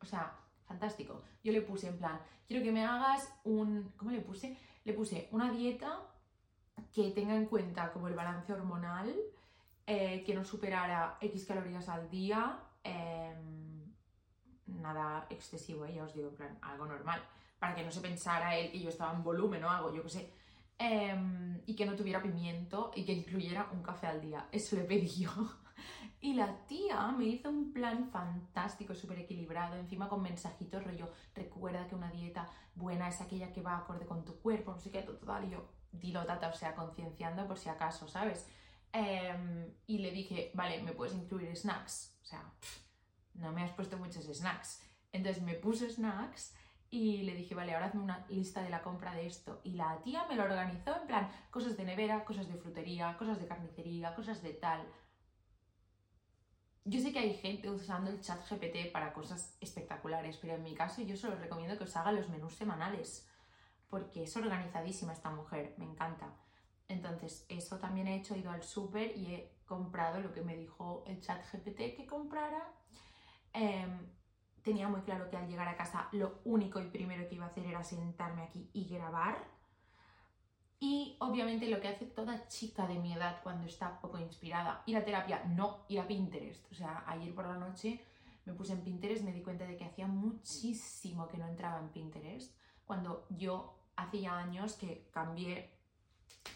o 0.00 0.04
sea, 0.04 0.36
fantástico. 0.68 1.22
Yo 1.42 1.52
le 1.52 1.62
puse 1.62 1.88
en 1.88 1.96
plan, 1.96 2.20
quiero 2.46 2.62
que 2.62 2.70
me 2.70 2.84
hagas 2.84 3.32
un, 3.44 3.92
¿cómo 3.96 4.10
le 4.10 4.20
puse? 4.20 4.56
Le 4.84 4.92
puse 4.92 5.28
una 5.32 5.50
dieta 5.50 6.00
que 6.92 7.10
tenga 7.10 7.34
en 7.34 7.46
cuenta 7.46 7.90
como 7.90 8.06
el 8.06 8.14
balance 8.14 8.52
hormonal, 8.52 9.12
eh, 9.86 10.22
que 10.24 10.34
no 10.34 10.44
superara 10.44 11.16
X 11.20 11.46
calorías 11.46 11.88
al 11.88 12.08
día, 12.10 12.60
em, 12.84 13.92
nada 14.66 15.26
excesivo, 15.30 15.86
¿eh? 15.86 15.94
ya 15.94 16.04
os 16.04 16.14
digo, 16.14 16.28
en 16.28 16.36
plan, 16.36 16.58
algo 16.62 16.86
normal, 16.86 17.22
para 17.58 17.74
que 17.74 17.82
no 17.82 17.90
se 17.90 18.00
pensara 18.00 18.56
él 18.56 18.70
que 18.70 18.80
yo 18.80 18.90
estaba 18.90 19.12
en 19.14 19.24
volumen 19.24 19.64
o 19.64 19.70
algo, 19.70 19.92
yo 19.94 20.02
qué 20.02 20.10
sé. 20.10 20.32
Em, 20.78 21.60
y 21.66 21.74
que 21.74 21.84
no 21.84 21.96
tuviera 21.96 22.22
pimiento 22.22 22.92
y 22.94 23.04
que 23.04 23.12
incluyera 23.12 23.68
un 23.72 23.82
café 23.82 24.06
al 24.06 24.20
día. 24.20 24.48
Eso 24.52 24.76
le 24.76 24.84
pedí 24.84 25.08
yo. 25.08 25.30
Y 26.20 26.34
la 26.34 26.66
tía 26.66 27.12
me 27.12 27.26
hizo 27.26 27.48
un 27.48 27.72
plan 27.72 28.10
fantástico, 28.10 28.94
súper 28.94 29.20
equilibrado, 29.20 29.76
encima 29.76 30.08
con 30.08 30.22
mensajitos, 30.22 30.82
rollo, 30.82 31.12
recuerda 31.34 31.86
que 31.86 31.94
una 31.94 32.10
dieta 32.10 32.48
buena 32.74 33.08
es 33.08 33.20
aquella 33.20 33.52
que 33.52 33.62
va 33.62 33.76
acorde 33.76 34.06
con 34.06 34.24
tu 34.24 34.40
cuerpo, 34.40 34.72
no 34.72 34.80
sé 34.80 34.90
qué, 34.90 35.02
total, 35.02 35.44
y 35.44 35.50
yo, 35.50 35.68
dilo 35.92 36.26
tata, 36.26 36.48
o 36.48 36.54
sea, 36.54 36.74
concienciando 36.74 37.46
por 37.46 37.58
si 37.58 37.68
acaso, 37.68 38.08
¿sabes? 38.08 38.48
Em, 38.92 39.72
y 39.86 39.98
le 39.98 40.10
dije, 40.10 40.50
vale, 40.54 40.82
¿me 40.82 40.92
puedes 40.92 41.14
incluir 41.14 41.54
snacks? 41.56 42.18
O 42.22 42.24
sea, 42.24 42.52
no 43.34 43.52
me 43.52 43.62
has 43.62 43.72
puesto 43.72 43.96
muchos 43.96 44.24
snacks. 44.24 44.82
Entonces 45.12 45.42
me 45.42 45.54
puso 45.54 45.88
snacks 45.88 46.54
y 46.90 47.22
le 47.22 47.34
dije, 47.34 47.54
vale, 47.54 47.74
ahora 47.74 47.86
hazme 47.86 48.02
una 48.02 48.26
lista 48.28 48.62
de 48.62 48.70
la 48.70 48.82
compra 48.82 49.14
de 49.14 49.26
esto. 49.26 49.60
Y 49.62 49.72
la 49.72 50.00
tía 50.02 50.24
me 50.26 50.36
lo 50.36 50.44
organizó 50.44 50.96
en 50.96 51.06
plan, 51.06 51.30
cosas 51.50 51.76
de 51.76 51.84
nevera, 51.84 52.24
cosas 52.24 52.48
de 52.48 52.56
frutería, 52.56 53.16
cosas 53.18 53.38
de 53.38 53.46
carnicería, 53.46 54.14
cosas 54.14 54.42
de 54.42 54.54
tal. 54.54 54.86
Yo 56.88 57.02
sé 57.02 57.12
que 57.12 57.18
hay 57.18 57.34
gente 57.34 57.68
usando 57.68 58.10
el 58.10 58.22
chat 58.22 58.40
GPT 58.48 58.90
para 58.90 59.12
cosas 59.12 59.58
espectaculares, 59.60 60.38
pero 60.38 60.54
en 60.54 60.62
mi 60.62 60.74
caso 60.74 61.02
yo 61.02 61.18
solo 61.18 61.36
recomiendo 61.36 61.76
que 61.76 61.84
os 61.84 61.94
haga 61.96 62.12
los 62.12 62.30
menús 62.30 62.54
semanales, 62.54 63.28
porque 63.90 64.22
es 64.22 64.34
organizadísima 64.34 65.12
esta 65.12 65.28
mujer, 65.28 65.74
me 65.76 65.84
encanta. 65.84 66.34
Entonces, 66.88 67.44
eso 67.50 67.78
también 67.78 68.08
he 68.08 68.16
hecho, 68.16 68.34
he 68.34 68.38
ido 68.38 68.50
al 68.50 68.62
súper 68.62 69.14
y 69.14 69.34
he 69.34 69.52
comprado 69.66 70.20
lo 70.20 70.32
que 70.32 70.40
me 70.40 70.56
dijo 70.56 71.04
el 71.06 71.20
chat 71.20 71.44
GPT 71.52 71.94
que 71.94 72.06
comprara. 72.06 72.72
Em, 73.52 74.08
tenía 74.62 74.88
muy 74.88 75.02
claro 75.02 75.28
que 75.28 75.36
al 75.36 75.46
llegar 75.46 75.68
a 75.68 75.76
casa 75.76 76.08
lo 76.12 76.40
único 76.44 76.80
y 76.80 76.88
primero 76.88 77.28
que 77.28 77.34
iba 77.34 77.44
a 77.44 77.48
hacer 77.48 77.66
era 77.66 77.84
sentarme 77.84 78.44
aquí 78.44 78.70
y 78.72 78.88
grabar 78.88 79.44
y 80.80 81.16
obviamente 81.18 81.68
lo 81.68 81.80
que 81.80 81.88
hace 81.88 82.06
toda 82.06 82.46
chica 82.46 82.86
de 82.86 82.98
mi 82.98 83.12
edad 83.12 83.40
cuando 83.42 83.66
está 83.66 84.00
poco 84.00 84.18
inspirada, 84.18 84.82
ir 84.86 84.96
a 84.96 85.04
terapia, 85.04 85.44
no 85.44 85.84
ir 85.88 86.00
a 86.00 86.06
Pinterest. 86.06 86.70
O 86.70 86.74
sea, 86.74 87.04
ayer 87.06 87.34
por 87.34 87.46
la 87.46 87.56
noche 87.56 88.00
me 88.44 88.52
puse 88.52 88.72
en 88.72 88.82
Pinterest, 88.82 89.24
me 89.24 89.32
di 89.32 89.42
cuenta 89.42 89.66
de 89.66 89.76
que 89.76 89.84
hacía 89.84 90.06
muchísimo 90.06 91.28
que 91.28 91.38
no 91.38 91.46
entraba 91.48 91.80
en 91.80 91.88
Pinterest, 91.88 92.54
cuando 92.86 93.26
yo 93.28 93.74
hace 93.96 94.20
ya 94.20 94.38
años 94.38 94.74
que 94.74 95.08
cambié 95.10 95.70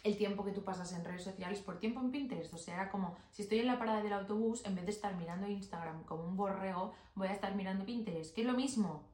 el 0.04 0.16
tiempo 0.16 0.44
que 0.44 0.52
tú 0.52 0.62
pasas 0.62 0.92
en 0.92 1.04
redes 1.04 1.24
sociales 1.24 1.60
por 1.60 1.78
tiempo 1.78 2.00
en 2.00 2.10
Pinterest. 2.10 2.54
O 2.54 2.58
sea, 2.58 2.74
era 2.74 2.90
como 2.90 3.16
si 3.30 3.42
estoy 3.42 3.58
en 3.58 3.66
la 3.66 3.78
parada 3.78 4.02
del 4.02 4.12
autobús, 4.12 4.64
en 4.64 4.74
vez 4.76 4.86
de 4.86 4.92
estar 4.92 5.14
mirando 5.16 5.48
Instagram 5.48 6.04
como 6.04 6.24
un 6.24 6.36
borrego, 6.36 6.94
voy 7.14 7.28
a 7.28 7.32
estar 7.32 7.54
mirando 7.54 7.84
Pinterest, 7.84 8.34
que 8.34 8.42
es 8.42 8.46
lo 8.46 8.54
mismo, 8.54 9.08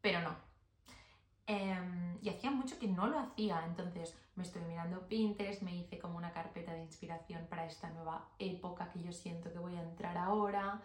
pero 0.00 0.22
no. 0.22 0.45
Em, 1.46 2.18
y 2.22 2.28
hacía 2.28 2.50
mucho 2.50 2.78
que 2.78 2.88
no 2.88 3.06
lo 3.06 3.20
hacía, 3.20 3.64
entonces 3.66 4.16
me 4.34 4.42
estoy 4.42 4.62
mirando 4.62 5.06
Pinterest, 5.06 5.62
me 5.62 5.76
hice 5.76 5.98
como 5.98 6.16
una 6.16 6.32
carpeta 6.32 6.72
de 6.72 6.82
inspiración 6.82 7.46
para 7.48 7.66
esta 7.66 7.88
nueva 7.90 8.28
época 8.38 8.90
que 8.90 9.00
yo 9.00 9.12
siento 9.12 9.52
que 9.52 9.58
voy 9.58 9.76
a 9.76 9.82
entrar 9.82 10.18
ahora. 10.18 10.82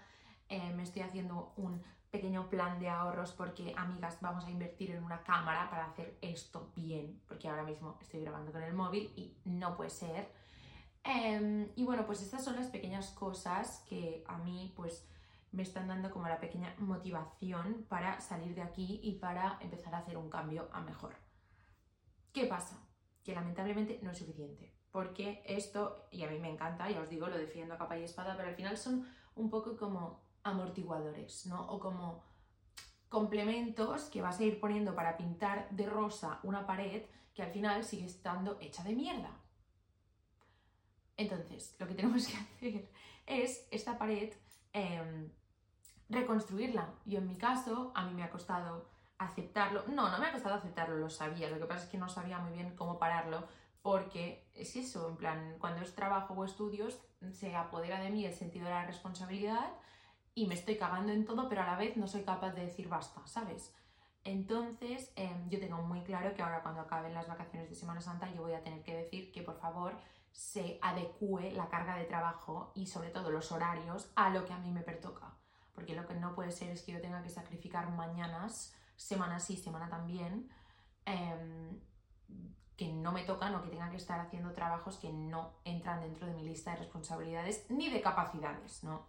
Eh, 0.50 0.72
me 0.76 0.84
estoy 0.84 1.02
haciendo 1.02 1.54
un 1.58 1.82
pequeño 2.12 2.50
plan 2.50 2.80
de 2.80 2.90
ahorros 2.90 3.32
porque, 3.32 3.74
amigas, 3.76 4.18
vamos 4.22 4.46
a 4.46 4.52
invertir 4.52 4.92
en 4.92 5.04
una 5.04 5.24
cámara 5.24 5.70
para 5.70 5.86
hacer 5.86 6.18
esto 6.22 6.72
bien, 6.76 7.22
porque 7.28 7.48
ahora 7.48 7.64
mismo 7.64 7.98
estoy 8.02 8.22
grabando 8.22 8.52
con 8.52 8.62
el 8.62 8.74
móvil 8.74 9.12
y 9.16 9.34
no 9.46 9.76
puede 9.76 9.90
ser. 9.90 10.30
Em, 11.04 11.70
y 11.76 11.84
bueno, 11.84 12.06
pues 12.06 12.22
estas 12.22 12.44
son 12.44 12.56
las 12.56 12.68
pequeñas 12.68 13.10
cosas 13.12 13.84
que 13.90 14.24
a 14.28 14.38
mí 14.38 14.72
pues 14.76 15.08
me 15.52 15.64
están 15.64 15.88
dando 15.88 16.12
como 16.12 16.28
la 16.28 16.40
pequeña 16.40 16.74
motivación 16.78 17.86
para 17.90 18.22
salir 18.22 18.56
de 18.56 18.62
aquí 18.62 19.00
y 19.04 19.16
para 19.16 19.58
empezar 19.62 19.94
a 19.94 20.00
hacer 20.00 20.18
un 20.18 20.30
cambio 20.30 20.70
a 20.72 20.82
mejor. 20.82 21.16
¿Qué 22.32 22.46
pasa? 22.46 22.88
Que 23.24 23.34
lamentablemente 23.34 24.00
no 24.02 24.12
es 24.12 24.18
suficiente, 24.18 24.74
porque 24.92 25.44
esto, 25.46 26.08
y 26.12 26.24
a 26.24 26.30
mí 26.30 26.40
me 26.40 26.50
encanta, 26.50 26.90
ya 26.90 27.02
os 27.02 27.10
digo, 27.10 27.28
lo 27.28 27.38
defiendo 27.38 27.74
a 27.74 27.78
capa 27.78 27.98
y 27.98 28.04
espada, 28.04 28.36
pero 28.38 28.50
al 28.50 28.56
final 28.56 28.78
son 28.78 29.08
un 29.36 29.50
poco 29.50 29.76
como 29.76 30.22
amortiguadores, 30.44 31.46
¿no? 31.48 31.68
O 31.70 31.80
como 31.80 32.24
complementos 33.10 34.06
que 34.06 34.22
vas 34.22 34.40
a 34.40 34.44
ir 34.44 34.60
poniendo 34.60 34.96
para 34.96 35.18
pintar 35.18 35.70
de 35.72 35.86
rosa 35.86 36.40
una 36.44 36.66
pared 36.66 37.04
que 37.34 37.44
al 37.44 37.52
final 37.52 37.84
sigue 37.84 38.06
estando 38.06 38.58
hecha 38.62 38.84
de 38.84 38.96
mierda. 38.96 39.38
Entonces, 41.18 41.76
lo 41.78 41.88
que 41.88 41.94
tenemos 41.94 42.26
que 42.26 42.38
hacer 42.38 42.90
es 43.26 43.68
esta 43.70 43.98
pared 43.98 44.34
em, 44.74 45.30
reconstruirla. 46.12 46.94
Yo 47.06 47.20
en 47.20 47.28
mi 47.28 47.38
caso, 47.38 47.92
a 47.96 48.06
mí 48.06 48.14
me 48.14 48.24
ha 48.24 48.30
costado 48.30 48.90
aceptarlo. 49.18 49.84
No, 49.88 50.10
no 50.10 50.20
me 50.20 50.28
ha 50.28 50.32
costado 50.32 50.56
aceptarlo, 50.56 50.98
lo 50.98 51.10
sabía. 51.10 51.50
Lo 51.50 51.60
que 51.60 51.66
pasa 51.66 51.86
es 51.86 51.90
que 51.90 51.98
no 51.98 52.10
sabía 52.10 52.40
muy 52.40 52.54
bien 52.54 52.76
cómo 52.76 53.00
pararlo 53.00 53.48
porque 53.82 54.48
es 54.54 54.76
eso, 54.76 55.10
en 55.10 55.18
plan, 55.18 55.56
cuando 55.60 55.82
es 55.82 55.96
trabajo 55.96 56.36
o 56.36 56.46
estudios, 56.46 57.00
se 57.32 57.56
apodera 57.56 58.00
de 58.00 58.12
mí 58.12 58.26
el 58.26 58.34
sentido 58.34 58.66
de 58.66 58.72
la 58.72 58.86
responsabilidad 58.86 59.72
y 60.36 60.48
me 60.48 60.54
estoy 60.54 60.78
cagando 60.78 61.12
en 61.12 61.26
todo, 61.26 61.50
pero 61.50 61.64
a 61.64 61.66
la 61.66 61.78
vez 61.78 61.98
no 61.98 62.08
soy 62.08 62.24
capaz 62.24 62.52
de 62.52 62.66
decir 62.66 62.88
basta, 62.88 63.26
¿sabes? 63.26 63.74
Entonces, 64.24 65.12
em, 65.16 65.50
yo 65.50 65.60
tengo 65.60 65.82
muy 65.82 66.04
claro 66.04 66.36
que 66.36 66.44
ahora 66.44 66.62
cuando 66.62 66.82
acaben 66.82 67.14
las 67.14 67.28
vacaciones 67.28 67.70
de 67.70 67.76
Semana 67.76 68.02
Santa 68.02 68.32
yo 68.32 68.44
voy 68.44 68.54
a 68.54 68.64
tener 68.64 68.84
que 68.84 68.96
decir 68.96 69.32
que 69.32 69.42
por 69.42 69.60
favor 69.60 69.98
se 70.32 70.80
adecue 70.82 71.52
la 71.52 71.68
carga 71.70 71.96
de 71.96 72.06
trabajo 72.06 72.72
y 72.76 72.86
sobre 72.86 73.10
todo 73.10 73.32
los 73.32 73.52
horarios 73.52 74.12
a 74.16 74.30
lo 74.30 74.46
que 74.46 74.54
a 74.54 74.60
mí 74.60 74.72
me 74.72 74.82
pertoca. 74.82 75.41
Porque 75.82 75.96
lo 75.96 76.06
que 76.06 76.14
no 76.14 76.36
puede 76.36 76.52
ser 76.52 76.70
es 76.70 76.84
que 76.84 76.92
yo 76.92 77.02
tenga 77.02 77.24
que 77.24 77.30
sacrificar 77.32 77.90
mañanas, 77.90 78.72
semana 78.96 79.40
sí, 79.40 79.58
semana 79.58 79.90
también, 79.90 80.48
em, 81.06 81.80
que 82.78 82.94
no 82.94 83.12
me 83.12 83.24
tocan 83.24 83.56
o 83.56 83.64
que 83.64 83.70
tenga 83.70 83.90
que 83.90 83.98
estar 83.98 84.20
haciendo 84.20 84.54
trabajos 84.54 84.98
que 84.98 85.12
no 85.12 85.56
entran 85.66 86.02
dentro 86.02 86.28
de 86.28 86.36
mi 86.36 86.44
lista 86.44 86.70
de 86.70 86.78
responsabilidades 86.78 87.66
ni 87.72 87.90
de 87.90 88.00
capacidades, 88.00 88.84
¿no? 88.84 89.08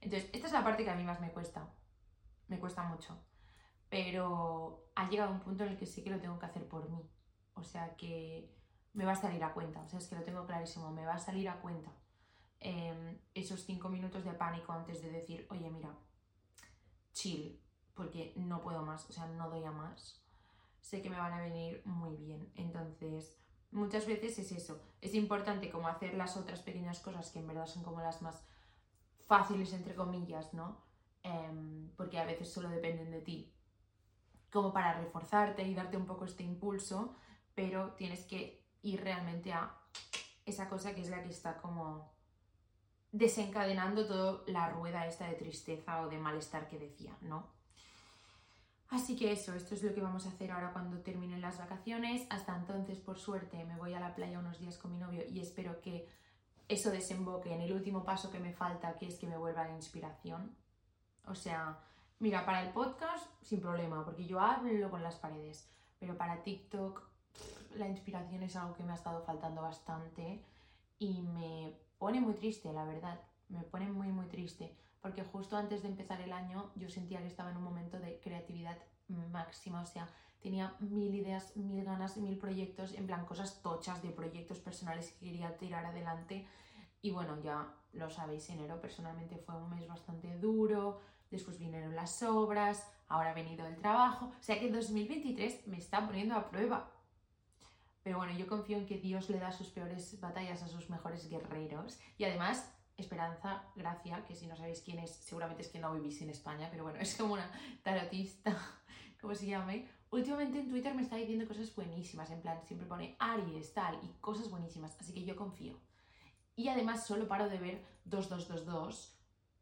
Entonces, 0.00 0.30
esta 0.32 0.46
es 0.46 0.52
la 0.52 0.62
parte 0.62 0.84
que 0.84 0.90
a 0.90 0.94
mí 0.94 1.02
más 1.02 1.20
me 1.20 1.32
cuesta. 1.32 1.68
Me 2.46 2.60
cuesta 2.60 2.84
mucho. 2.84 3.18
Pero 3.88 4.92
ha 4.94 5.08
llegado 5.08 5.32
un 5.32 5.40
punto 5.40 5.64
en 5.64 5.70
el 5.70 5.76
que 5.76 5.86
sé 5.86 6.04
que 6.04 6.10
lo 6.10 6.20
tengo 6.20 6.38
que 6.38 6.46
hacer 6.46 6.68
por 6.68 6.88
mí. 6.88 7.04
O 7.54 7.64
sea 7.64 7.96
que 7.96 8.54
me 8.92 9.04
va 9.04 9.12
a 9.12 9.16
salir 9.16 9.42
a 9.42 9.52
cuenta. 9.54 9.80
O 9.80 9.88
sea, 9.88 9.98
es 9.98 10.06
que 10.06 10.14
lo 10.14 10.22
tengo 10.22 10.46
clarísimo. 10.46 10.92
Me 10.92 11.04
va 11.04 11.14
a 11.14 11.18
salir 11.18 11.48
a 11.48 11.60
cuenta. 11.60 11.90
Em, 12.60 13.18
esos 13.34 13.64
cinco 13.64 13.88
minutos 13.88 14.24
de 14.24 14.34
pánico 14.34 14.72
antes 14.72 15.02
de 15.02 15.10
decir, 15.10 15.48
oye, 15.50 15.68
mira, 15.68 15.92
chill, 17.12 17.60
porque 17.94 18.32
no 18.36 18.60
puedo 18.60 18.82
más, 18.82 19.08
o 19.08 19.12
sea, 19.12 19.26
no 19.26 19.50
doy 19.50 19.64
a 19.64 19.70
más. 19.70 20.22
Sé 20.80 21.02
que 21.02 21.10
me 21.10 21.18
van 21.18 21.32
a 21.32 21.40
venir 21.40 21.82
muy 21.84 22.16
bien. 22.16 22.52
Entonces, 22.56 23.38
muchas 23.70 24.06
veces 24.06 24.38
es 24.38 24.52
eso. 24.52 24.80
Es 25.00 25.14
importante 25.14 25.70
como 25.70 25.88
hacer 25.88 26.14
las 26.14 26.36
otras 26.36 26.60
pequeñas 26.60 27.00
cosas 27.00 27.30
que 27.30 27.38
en 27.38 27.46
verdad 27.46 27.66
son 27.66 27.82
como 27.82 28.00
las 28.00 28.22
más 28.22 28.42
fáciles, 29.26 29.72
entre 29.72 29.94
comillas, 29.94 30.52
¿no? 30.54 30.82
Em, 31.22 31.90
porque 31.96 32.18
a 32.18 32.24
veces 32.24 32.52
solo 32.52 32.68
dependen 32.68 33.10
de 33.10 33.20
ti, 33.20 33.54
como 34.50 34.72
para 34.72 34.94
reforzarte 34.94 35.62
y 35.62 35.74
darte 35.74 35.96
un 35.96 36.06
poco 36.06 36.24
este 36.24 36.42
impulso, 36.42 37.16
pero 37.54 37.92
tienes 37.94 38.24
que 38.26 38.66
ir 38.82 39.00
realmente 39.02 39.52
a 39.52 39.78
esa 40.44 40.68
cosa 40.68 40.94
que 40.94 41.02
es 41.02 41.08
la 41.08 41.22
que 41.22 41.30
está 41.30 41.58
como 41.58 42.12
desencadenando 43.12 44.06
toda 44.06 44.42
la 44.46 44.70
rueda 44.70 45.06
esta 45.06 45.28
de 45.28 45.34
tristeza 45.34 46.00
o 46.00 46.08
de 46.08 46.18
malestar 46.18 46.66
que 46.66 46.78
decía, 46.78 47.16
¿no? 47.20 47.46
Así 48.88 49.16
que 49.16 49.32
eso, 49.32 49.54
esto 49.54 49.74
es 49.74 49.82
lo 49.82 49.94
que 49.94 50.02
vamos 50.02 50.26
a 50.26 50.30
hacer 50.30 50.50
ahora 50.50 50.72
cuando 50.72 50.98
terminen 50.98 51.40
las 51.40 51.58
vacaciones. 51.58 52.26
Hasta 52.28 52.54
entonces, 52.56 52.98
por 52.98 53.18
suerte, 53.18 53.64
me 53.64 53.76
voy 53.76 53.94
a 53.94 54.00
la 54.00 54.14
playa 54.14 54.38
unos 54.38 54.58
días 54.58 54.76
con 54.76 54.92
mi 54.92 54.98
novio 54.98 55.24
y 55.30 55.40
espero 55.40 55.80
que 55.80 56.06
eso 56.68 56.90
desemboque 56.90 57.54
en 57.54 57.62
el 57.62 57.72
último 57.72 58.04
paso 58.04 58.30
que 58.30 58.38
me 58.38 58.52
falta, 58.52 58.96
que 58.96 59.06
es 59.06 59.18
que 59.18 59.26
me 59.26 59.38
vuelva 59.38 59.64
la 59.64 59.74
inspiración. 59.74 60.54
O 61.26 61.34
sea, 61.34 61.78
mira, 62.18 62.44
para 62.44 62.62
el 62.62 62.72
podcast 62.72 63.26
sin 63.42 63.60
problema, 63.60 64.04
porque 64.04 64.26
yo 64.26 64.40
hablo 64.40 64.90
con 64.90 65.02
las 65.02 65.16
paredes, 65.16 65.68
pero 65.98 66.16
para 66.16 66.42
TikTok 66.42 67.02
la 67.76 67.88
inspiración 67.88 68.42
es 68.42 68.56
algo 68.56 68.74
que 68.74 68.82
me 68.82 68.92
ha 68.92 68.96
estado 68.96 69.22
faltando 69.22 69.62
bastante 69.62 70.44
y 70.98 71.22
me 71.22 71.78
pone 72.02 72.20
muy 72.20 72.34
triste, 72.34 72.72
la 72.72 72.84
verdad, 72.84 73.20
me 73.48 73.62
pone 73.62 73.88
muy, 73.88 74.08
muy 74.08 74.26
triste, 74.26 74.74
porque 75.00 75.22
justo 75.22 75.56
antes 75.56 75.82
de 75.82 75.88
empezar 75.88 76.20
el 76.20 76.32
año 76.32 76.72
yo 76.74 76.88
sentía 76.88 77.20
que 77.20 77.28
estaba 77.28 77.52
en 77.52 77.58
un 77.58 77.62
momento 77.62 78.00
de 78.00 78.18
creatividad 78.18 78.76
máxima, 79.06 79.82
o 79.82 79.86
sea, 79.86 80.08
tenía 80.40 80.74
mil 80.80 81.14
ideas, 81.14 81.56
mil 81.56 81.84
ganas, 81.84 82.16
mil 82.16 82.36
proyectos, 82.38 82.92
en 82.94 83.06
plan 83.06 83.24
cosas 83.24 83.62
tochas 83.62 84.02
de 84.02 84.10
proyectos 84.10 84.58
personales 84.58 85.12
que 85.12 85.26
quería 85.26 85.56
tirar 85.58 85.86
adelante. 85.86 86.44
Y 87.02 87.12
bueno, 87.12 87.40
ya 87.40 87.72
lo 87.92 88.10
sabéis, 88.10 88.50
enero 88.50 88.80
personalmente 88.80 89.36
fue 89.36 89.54
un 89.54 89.70
mes 89.70 89.86
bastante 89.86 90.36
duro, 90.38 90.98
después 91.30 91.60
vinieron 91.60 91.94
las 91.94 92.20
obras, 92.24 92.84
ahora 93.06 93.30
ha 93.30 93.34
venido 93.34 93.64
el 93.64 93.76
trabajo, 93.76 94.32
o 94.40 94.42
sea 94.42 94.58
que 94.58 94.72
2023 94.72 95.68
me 95.68 95.78
está 95.78 96.04
poniendo 96.04 96.34
a 96.34 96.50
prueba. 96.50 96.90
Pero 98.02 98.18
bueno, 98.18 98.36
yo 98.36 98.46
confío 98.46 98.78
en 98.78 98.86
que 98.86 98.98
Dios 98.98 99.30
le 99.30 99.38
da 99.38 99.52
sus 99.52 99.68
peores 99.68 100.20
batallas 100.20 100.62
a 100.62 100.68
sus 100.68 100.90
mejores 100.90 101.28
guerreros 101.28 102.00
y 102.18 102.24
además 102.24 102.72
Esperanza 102.96 103.64
Gracia, 103.74 104.24
que 104.26 104.34
si 104.34 104.46
no 104.46 104.56
sabéis 104.56 104.82
quién 104.82 104.98
es, 104.98 105.10
seguramente 105.10 105.62
es 105.62 105.68
que 105.68 105.78
no 105.78 105.94
vivís 105.94 106.20
en 106.22 106.30
España, 106.30 106.68
pero 106.70 106.84
bueno, 106.84 106.98
es 107.00 107.14
como 107.14 107.34
una 107.34 107.50
tarotista, 107.82 108.56
como 109.20 109.34
se 109.34 109.46
llame, 109.46 109.88
últimamente 110.10 110.60
en 110.60 110.68
Twitter 110.68 110.94
me 110.94 111.02
está 111.02 111.16
diciendo 111.16 111.46
cosas 111.46 111.74
buenísimas, 111.74 112.30
en 112.30 112.40
plan, 112.40 112.58
siempre 112.66 112.86
pone 112.86 113.16
Aries, 113.18 113.72
tal, 113.72 113.98
y 114.02 114.08
cosas 114.20 114.50
buenísimas, 114.50 114.96
así 115.00 115.12
que 115.12 115.24
yo 115.24 115.36
confío. 115.36 115.78
Y 116.54 116.68
además 116.68 117.06
solo 117.06 117.28
paro 117.28 117.48
de 117.48 117.58
ver 117.58 117.84
2222, 118.04 119.16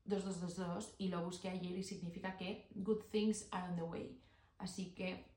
2222, 0.05 0.95
y 0.99 1.09
lo 1.09 1.25
busqué 1.25 1.51
ayer 1.51 1.79
y 1.79 1.85
significa 1.85 2.37
que 2.37 2.69
good 2.75 3.03
things 3.11 3.47
are 3.53 3.69
on 3.69 3.77
the 3.77 3.83
way. 3.83 4.21
Así 4.59 4.93
que 4.95 5.30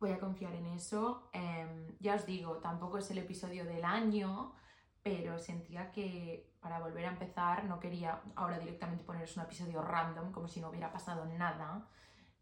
voy 0.00 0.12
a 0.12 0.18
confiar 0.18 0.54
en 0.54 0.66
eso. 0.66 1.28
Em, 1.32 1.96
ya 2.00 2.14
os 2.14 2.26
digo, 2.26 2.58
tampoco 2.58 2.98
es 2.98 3.10
el 3.10 3.18
episodio 3.18 3.64
del 3.64 3.84
año, 3.84 4.54
pero 5.02 5.38
sentía 5.38 5.90
que 5.90 6.54
para 6.60 6.80
volver 6.80 7.06
a 7.06 7.10
empezar 7.10 7.64
no 7.64 7.78
quería 7.78 8.20
ahora 8.34 8.58
directamente 8.58 9.04
poneros 9.04 9.36
un 9.36 9.44
episodio 9.44 9.82
random, 9.82 10.32
como 10.32 10.48
si 10.48 10.60
no 10.60 10.68
hubiera 10.68 10.92
pasado 10.92 11.24
nada 11.26 11.88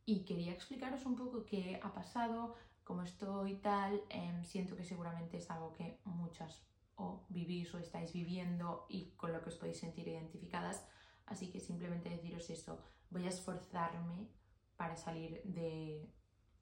y 0.06 0.24
quería 0.24 0.52
explicaros 0.52 1.06
un 1.06 1.16
poco 1.16 1.44
qué 1.44 1.80
ha 1.82 1.92
pasado, 1.92 2.56
cómo 2.84 3.02
estoy 3.02 3.52
y 3.52 3.56
tal. 3.56 4.02
Em, 4.10 4.44
siento 4.44 4.76
que 4.76 4.84
seguramente 4.84 5.38
es 5.38 5.50
algo 5.50 5.72
que 5.72 6.00
muchas 6.04 6.66
o 6.96 7.24
vivís 7.28 7.74
o 7.74 7.78
estáis 7.78 8.12
viviendo 8.12 8.86
y 8.88 9.12
con 9.16 9.32
lo 9.32 9.42
que 9.42 9.48
os 9.48 9.56
podéis 9.56 9.80
sentir 9.80 10.06
identificadas. 10.08 10.86
Así 11.26 11.50
que 11.50 11.60
simplemente 11.60 12.10
deciros 12.10 12.50
eso, 12.50 12.78
voy 13.10 13.24
a 13.26 13.30
esforzarme 13.30 14.28
para 14.76 14.96
salir 14.96 15.40
de 15.44 16.12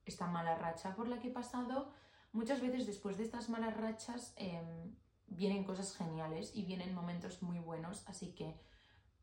esta 0.05 0.27
mala 0.27 0.57
racha 0.57 0.95
por 0.95 1.09
la 1.09 1.19
que 1.19 1.29
he 1.29 1.33
pasado. 1.33 1.93
Muchas 2.33 2.61
veces 2.61 2.87
después 2.87 3.19
de 3.19 3.25
estas 3.25 3.49
malas 3.49 3.77
rachas 3.77 4.33
em, 4.37 4.95
vienen 5.27 5.65
cosas 5.65 5.95
geniales 5.97 6.53
y 6.55 6.65
vienen 6.65 6.95
momentos 6.95 7.43
muy 7.43 7.59
buenos, 7.59 8.09
así 8.09 8.35
que 8.35 8.61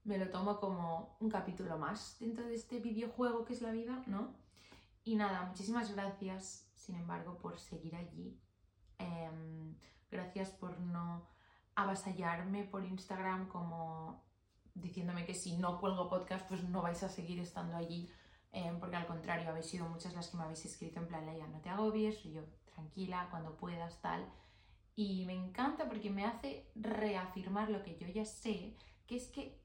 me 0.03 0.17
lo 0.17 0.29
tomo 0.29 0.59
como 0.59 1.17
un 1.19 1.29
capítulo 1.29 1.77
más 1.77 2.17
dentro 2.19 2.45
de 2.45 2.55
este 2.55 2.79
videojuego 2.79 3.45
que 3.45 3.53
es 3.53 3.61
la 3.61 3.71
vida, 3.71 4.03
¿no? 4.07 4.35
Y 5.03 5.15
nada, 5.15 5.45
muchísimas 5.45 5.93
gracias, 5.93 6.69
sin 6.75 6.95
embargo, 6.95 7.37
por 7.37 7.59
seguir 7.59 7.95
allí. 7.95 8.39
Em, 8.97 9.75
gracias 10.11 10.51
por 10.51 10.79
no 10.79 11.27
avasallarme 11.75 12.65
por 12.65 12.83
Instagram 12.83 13.47
como 13.47 14.23
diciéndome 14.73 15.25
que 15.25 15.33
si 15.33 15.57
no 15.57 15.79
cuelgo 15.79 16.09
podcast, 16.09 16.47
pues 16.47 16.63
no 16.63 16.81
vais 16.81 17.01
a 17.03 17.09
seguir 17.09 17.39
estando 17.39 17.75
allí. 17.75 18.09
Em, 18.51 18.79
porque 18.79 18.95
al 18.95 19.05
contrario, 19.05 19.49
habéis 19.49 19.67
sido 19.67 19.87
muchas 19.87 20.13
las 20.13 20.29
que 20.29 20.37
me 20.37 20.43
habéis 20.43 20.65
escrito 20.65 20.99
en 20.99 21.07
plan, 21.07 21.25
Leia, 21.25 21.47
no 21.47 21.59
te 21.61 21.69
agobies, 21.69 22.23
yo 22.23 22.41
tranquila, 22.73 23.27
cuando 23.29 23.55
puedas, 23.57 24.01
tal. 24.01 24.25
Y 24.95 25.25
me 25.25 25.33
encanta 25.33 25.87
porque 25.87 26.09
me 26.09 26.25
hace 26.25 26.67
reafirmar 26.75 27.69
lo 27.69 27.83
que 27.83 27.97
yo 27.97 28.07
ya 28.07 28.25
sé, 28.25 28.75
que 29.07 29.15
es 29.15 29.27
que 29.27 29.59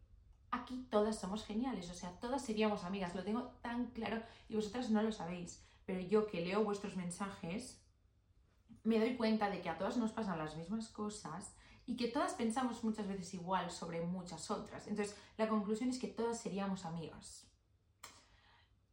aquí 0.51 0.87
todas 0.91 1.19
somos 1.19 1.45
geniales, 1.45 1.91
o 1.91 1.95
sea, 1.95 2.11
todas 2.21 2.45
seríamos 2.45 2.85
amigas, 2.85 3.15
lo 3.15 3.25
tengo 3.25 3.43
tan 3.61 3.87
claro 3.87 4.23
y 4.49 4.55
vosotras 4.55 4.91
no 4.91 5.03
lo 5.03 5.11
sabéis, 5.11 5.65
pero 5.85 6.01
yo 6.01 6.27
que 6.27 6.41
leo 6.41 6.63
vuestros 6.63 6.97
mensajes, 6.97 7.83
me 8.85 9.01
doy 9.01 9.17
cuenta 9.17 9.51
de 9.51 9.61
que 9.61 9.69
a 9.69 9.79
todas 9.79 9.97
nos 9.97 10.13
pasan 10.13 10.39
las 10.39 10.57
mismas 10.57 10.89
cosas 10.89 11.55
y 11.87 11.97
que 11.97 12.09
todas 12.09 12.35
pensamos 12.35 12.85
muchas 12.85 13.09
veces 13.09 13.35
igual 13.35 13.71
sobre 13.71 14.03
muchas 14.03 14.51
otras. 14.51 14.87
Entonces, 14.87 15.17
la 15.37 15.49
conclusión 15.49 15.91
es 15.91 15.99
que 15.99 16.09
todas 16.09 16.41
seríamos 16.41 16.85
amigas. 16.85 17.47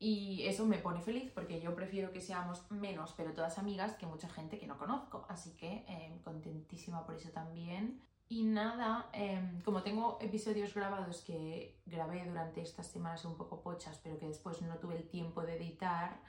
Y 0.03 0.47
eso 0.47 0.65
me 0.65 0.79
pone 0.79 0.99
feliz 0.99 1.31
porque 1.31 1.61
yo 1.61 1.75
prefiero 1.75 2.11
que 2.11 2.21
seamos 2.21 2.65
menos, 2.71 3.13
pero 3.15 3.33
todas 3.33 3.59
amigas, 3.59 3.93
que 3.93 4.07
mucha 4.07 4.27
gente 4.27 4.57
que 4.57 4.65
no 4.65 4.79
conozco. 4.79 5.27
Así 5.29 5.51
que 5.55 5.85
eh, 5.87 6.19
contentísima 6.23 7.05
por 7.05 7.13
eso 7.13 7.29
también. 7.29 8.01
Y 8.27 8.43
nada, 8.45 9.11
em, 9.13 9.61
como 9.61 9.83
tengo 9.83 10.17
episodios 10.19 10.73
grabados 10.73 11.21
que 11.21 11.79
grabé 11.85 12.25
durante 12.25 12.61
estas 12.61 12.87
semanas 12.87 13.25
un 13.25 13.37
poco 13.37 13.61
pochas, 13.61 13.99
pero 14.03 14.17
que 14.17 14.25
después 14.25 14.59
no 14.63 14.79
tuve 14.79 14.97
el 14.97 15.07
tiempo 15.07 15.43
de 15.43 15.57
editar, 15.57 16.19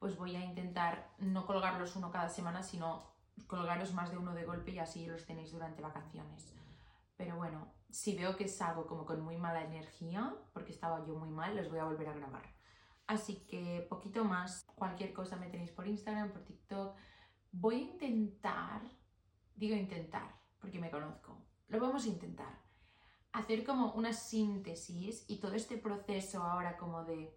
pues 0.00 0.16
voy 0.18 0.34
a 0.34 0.44
intentar 0.44 1.08
no 1.18 1.46
colgarlos 1.46 1.94
uno 1.94 2.10
cada 2.10 2.28
semana, 2.28 2.64
sino 2.64 3.14
colgaros 3.46 3.94
más 3.94 4.10
de 4.10 4.18
uno 4.18 4.34
de 4.34 4.44
golpe 4.44 4.72
y 4.72 4.80
así 4.80 5.06
los 5.06 5.26
tenéis 5.26 5.52
durante 5.52 5.80
vacaciones. 5.80 6.56
Pero 7.16 7.36
bueno, 7.36 7.72
si 7.88 8.16
veo 8.16 8.36
que 8.36 8.48
salgo 8.48 8.84
como 8.88 9.06
con 9.06 9.20
muy 9.20 9.36
mala 9.36 9.62
energía, 9.62 10.34
porque 10.52 10.72
estaba 10.72 11.06
yo 11.06 11.14
muy 11.14 11.30
mal, 11.30 11.54
los 11.54 11.70
voy 11.70 11.78
a 11.78 11.84
volver 11.84 12.08
a 12.08 12.14
grabar. 12.14 12.61
Así 13.06 13.44
que 13.46 13.86
poquito 13.88 14.24
más, 14.24 14.64
cualquier 14.74 15.12
cosa 15.12 15.36
me 15.36 15.48
tenéis 15.48 15.70
por 15.70 15.86
Instagram, 15.86 16.30
por 16.30 16.44
TikTok. 16.44 16.96
Voy 17.50 17.74
a 17.76 17.78
intentar, 17.78 18.82
digo 19.54 19.76
intentar, 19.76 20.34
porque 20.58 20.78
me 20.78 20.90
conozco, 20.90 21.44
lo 21.68 21.80
vamos 21.80 22.04
a 22.04 22.08
intentar, 22.08 22.62
hacer 23.32 23.64
como 23.64 23.92
una 23.92 24.12
síntesis 24.12 25.24
y 25.28 25.38
todo 25.40 25.54
este 25.54 25.76
proceso 25.78 26.42
ahora 26.42 26.76
como 26.76 27.04
de 27.04 27.36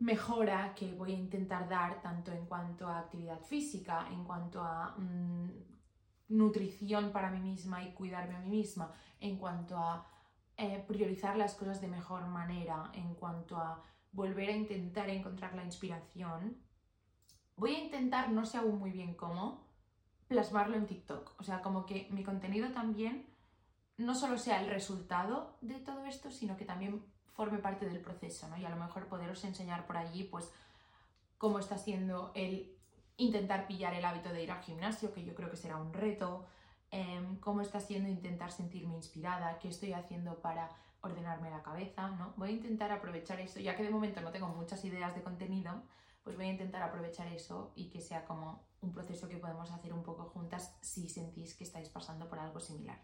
mejora 0.00 0.74
que 0.74 0.92
voy 0.94 1.12
a 1.12 1.18
intentar 1.18 1.68
dar 1.68 2.00
tanto 2.00 2.32
en 2.32 2.46
cuanto 2.46 2.88
a 2.88 3.00
actividad 3.00 3.40
física, 3.42 4.08
en 4.10 4.24
cuanto 4.24 4.62
a 4.62 4.94
mm, 4.96 5.50
nutrición 6.28 7.12
para 7.12 7.30
mí 7.30 7.40
misma 7.40 7.82
y 7.82 7.92
cuidarme 7.92 8.36
a 8.36 8.40
mí 8.40 8.48
misma, 8.48 8.92
en 9.20 9.36
cuanto 9.36 9.76
a 9.76 10.06
eh, 10.56 10.82
priorizar 10.86 11.36
las 11.36 11.54
cosas 11.54 11.80
de 11.80 11.88
mejor 11.88 12.26
manera, 12.26 12.90
en 12.94 13.14
cuanto 13.14 13.56
a 13.56 13.82
volver 14.12 14.50
a 14.50 14.56
intentar 14.56 15.08
encontrar 15.10 15.54
la 15.54 15.64
inspiración, 15.64 16.56
voy 17.56 17.74
a 17.74 17.84
intentar, 17.84 18.30
no 18.30 18.44
sé 18.44 18.58
aún 18.58 18.78
muy 18.78 18.90
bien 18.90 19.14
cómo, 19.14 19.68
plasmarlo 20.28 20.76
en 20.76 20.86
TikTok. 20.86 21.34
O 21.38 21.42
sea, 21.42 21.60
como 21.60 21.86
que 21.86 22.08
mi 22.10 22.22
contenido 22.22 22.70
también 22.70 23.26
no 23.96 24.14
solo 24.14 24.38
sea 24.38 24.62
el 24.62 24.70
resultado 24.70 25.58
de 25.60 25.78
todo 25.80 26.06
esto, 26.06 26.30
sino 26.30 26.56
que 26.56 26.64
también 26.64 27.04
forme 27.32 27.58
parte 27.58 27.86
del 27.86 28.00
proceso, 28.00 28.48
¿no? 28.48 28.56
Y 28.56 28.64
a 28.64 28.70
lo 28.70 28.76
mejor 28.76 29.08
poderos 29.08 29.44
enseñar 29.44 29.86
por 29.86 29.96
allí, 29.96 30.24
pues, 30.24 30.50
cómo 31.36 31.58
está 31.58 31.78
siendo 31.78 32.32
el 32.34 32.76
intentar 33.16 33.66
pillar 33.66 33.94
el 33.94 34.04
hábito 34.04 34.30
de 34.30 34.42
ir 34.42 34.50
al 34.50 34.62
gimnasio, 34.62 35.12
que 35.12 35.24
yo 35.24 35.34
creo 35.34 35.50
que 35.50 35.56
será 35.56 35.76
un 35.76 35.92
reto, 35.92 36.46
em, 36.90 37.36
cómo 37.40 37.60
está 37.60 37.80
siendo 37.80 38.08
intentar 38.08 38.50
sentirme 38.50 38.94
inspirada, 38.94 39.58
qué 39.58 39.68
estoy 39.68 39.92
haciendo 39.92 40.40
para 40.40 40.70
ordenarme 41.02 41.50
la 41.50 41.62
cabeza, 41.62 42.10
¿no? 42.10 42.34
Voy 42.36 42.50
a 42.50 42.52
intentar 42.52 42.92
aprovechar 42.92 43.40
eso, 43.40 43.60
ya 43.60 43.76
que 43.76 43.82
de 43.82 43.90
momento 43.90 44.20
no 44.20 44.30
tengo 44.30 44.48
muchas 44.48 44.84
ideas 44.84 45.14
de 45.14 45.22
contenido, 45.22 45.82
pues 46.22 46.36
voy 46.36 46.46
a 46.46 46.50
intentar 46.52 46.82
aprovechar 46.82 47.26
eso 47.28 47.72
y 47.74 47.90
que 47.90 48.00
sea 48.00 48.24
como 48.24 48.68
un 48.82 48.92
proceso 48.92 49.28
que 49.28 49.38
podemos 49.38 49.70
hacer 49.70 49.92
un 49.92 50.02
poco 50.02 50.24
juntas 50.24 50.76
si 50.80 51.08
sentís 51.08 51.54
que 51.54 51.64
estáis 51.64 51.88
pasando 51.88 52.28
por 52.28 52.38
algo 52.38 52.60
similar. 52.60 53.02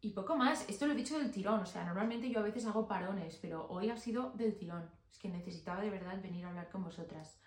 Y 0.00 0.10
poco 0.10 0.36
más, 0.36 0.68
esto 0.68 0.86
lo 0.86 0.92
he 0.92 0.96
dicho 0.96 1.18
del 1.18 1.30
tirón, 1.30 1.60
o 1.60 1.66
sea, 1.66 1.84
normalmente 1.84 2.30
yo 2.30 2.40
a 2.40 2.42
veces 2.42 2.66
hago 2.66 2.86
parones, 2.86 3.38
pero 3.40 3.66
hoy 3.68 3.88
ha 3.88 3.96
sido 3.96 4.32
del 4.32 4.56
tirón. 4.56 4.90
Es 5.10 5.18
que 5.18 5.30
necesitaba 5.30 5.80
de 5.80 5.88
verdad 5.88 6.20
venir 6.20 6.44
a 6.44 6.48
hablar 6.48 6.68
con 6.68 6.84
vosotras. 6.84 7.38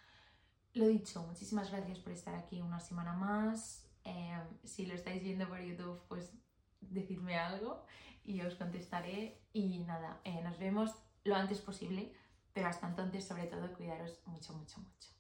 Lo 0.74 0.88
dicho, 0.88 1.22
muchísimas 1.22 1.70
gracias 1.70 2.00
por 2.00 2.14
estar 2.14 2.34
aquí 2.34 2.62
una 2.62 2.80
semana 2.80 3.14
más. 3.14 3.88
Eh, 4.04 4.40
si 4.64 4.88
lo 4.88 4.96
estáis 4.96 5.22
viendo 5.22 5.48
por 5.48 5.60
YouTube, 5.60 6.02
pues 6.08 6.34
decidme 6.82 7.38
algo 7.38 7.86
y 8.28 8.42
os 8.42 8.54
contestaré. 8.56 9.42
Y 9.54 9.80
nada, 9.80 10.22
eh, 10.24 10.42
nos 10.44 10.60
vemos 10.60 10.94
lo 11.24 11.36
antes 11.36 11.60
posible, 11.62 12.14
pero 12.54 12.68
hasta 12.68 12.88
entonces, 12.88 13.26
sobre 13.26 13.48
todo, 13.48 13.74
cuidaros 13.74 14.20
mucho, 14.26 14.54
mucho, 14.54 14.80
mucho. 14.80 15.17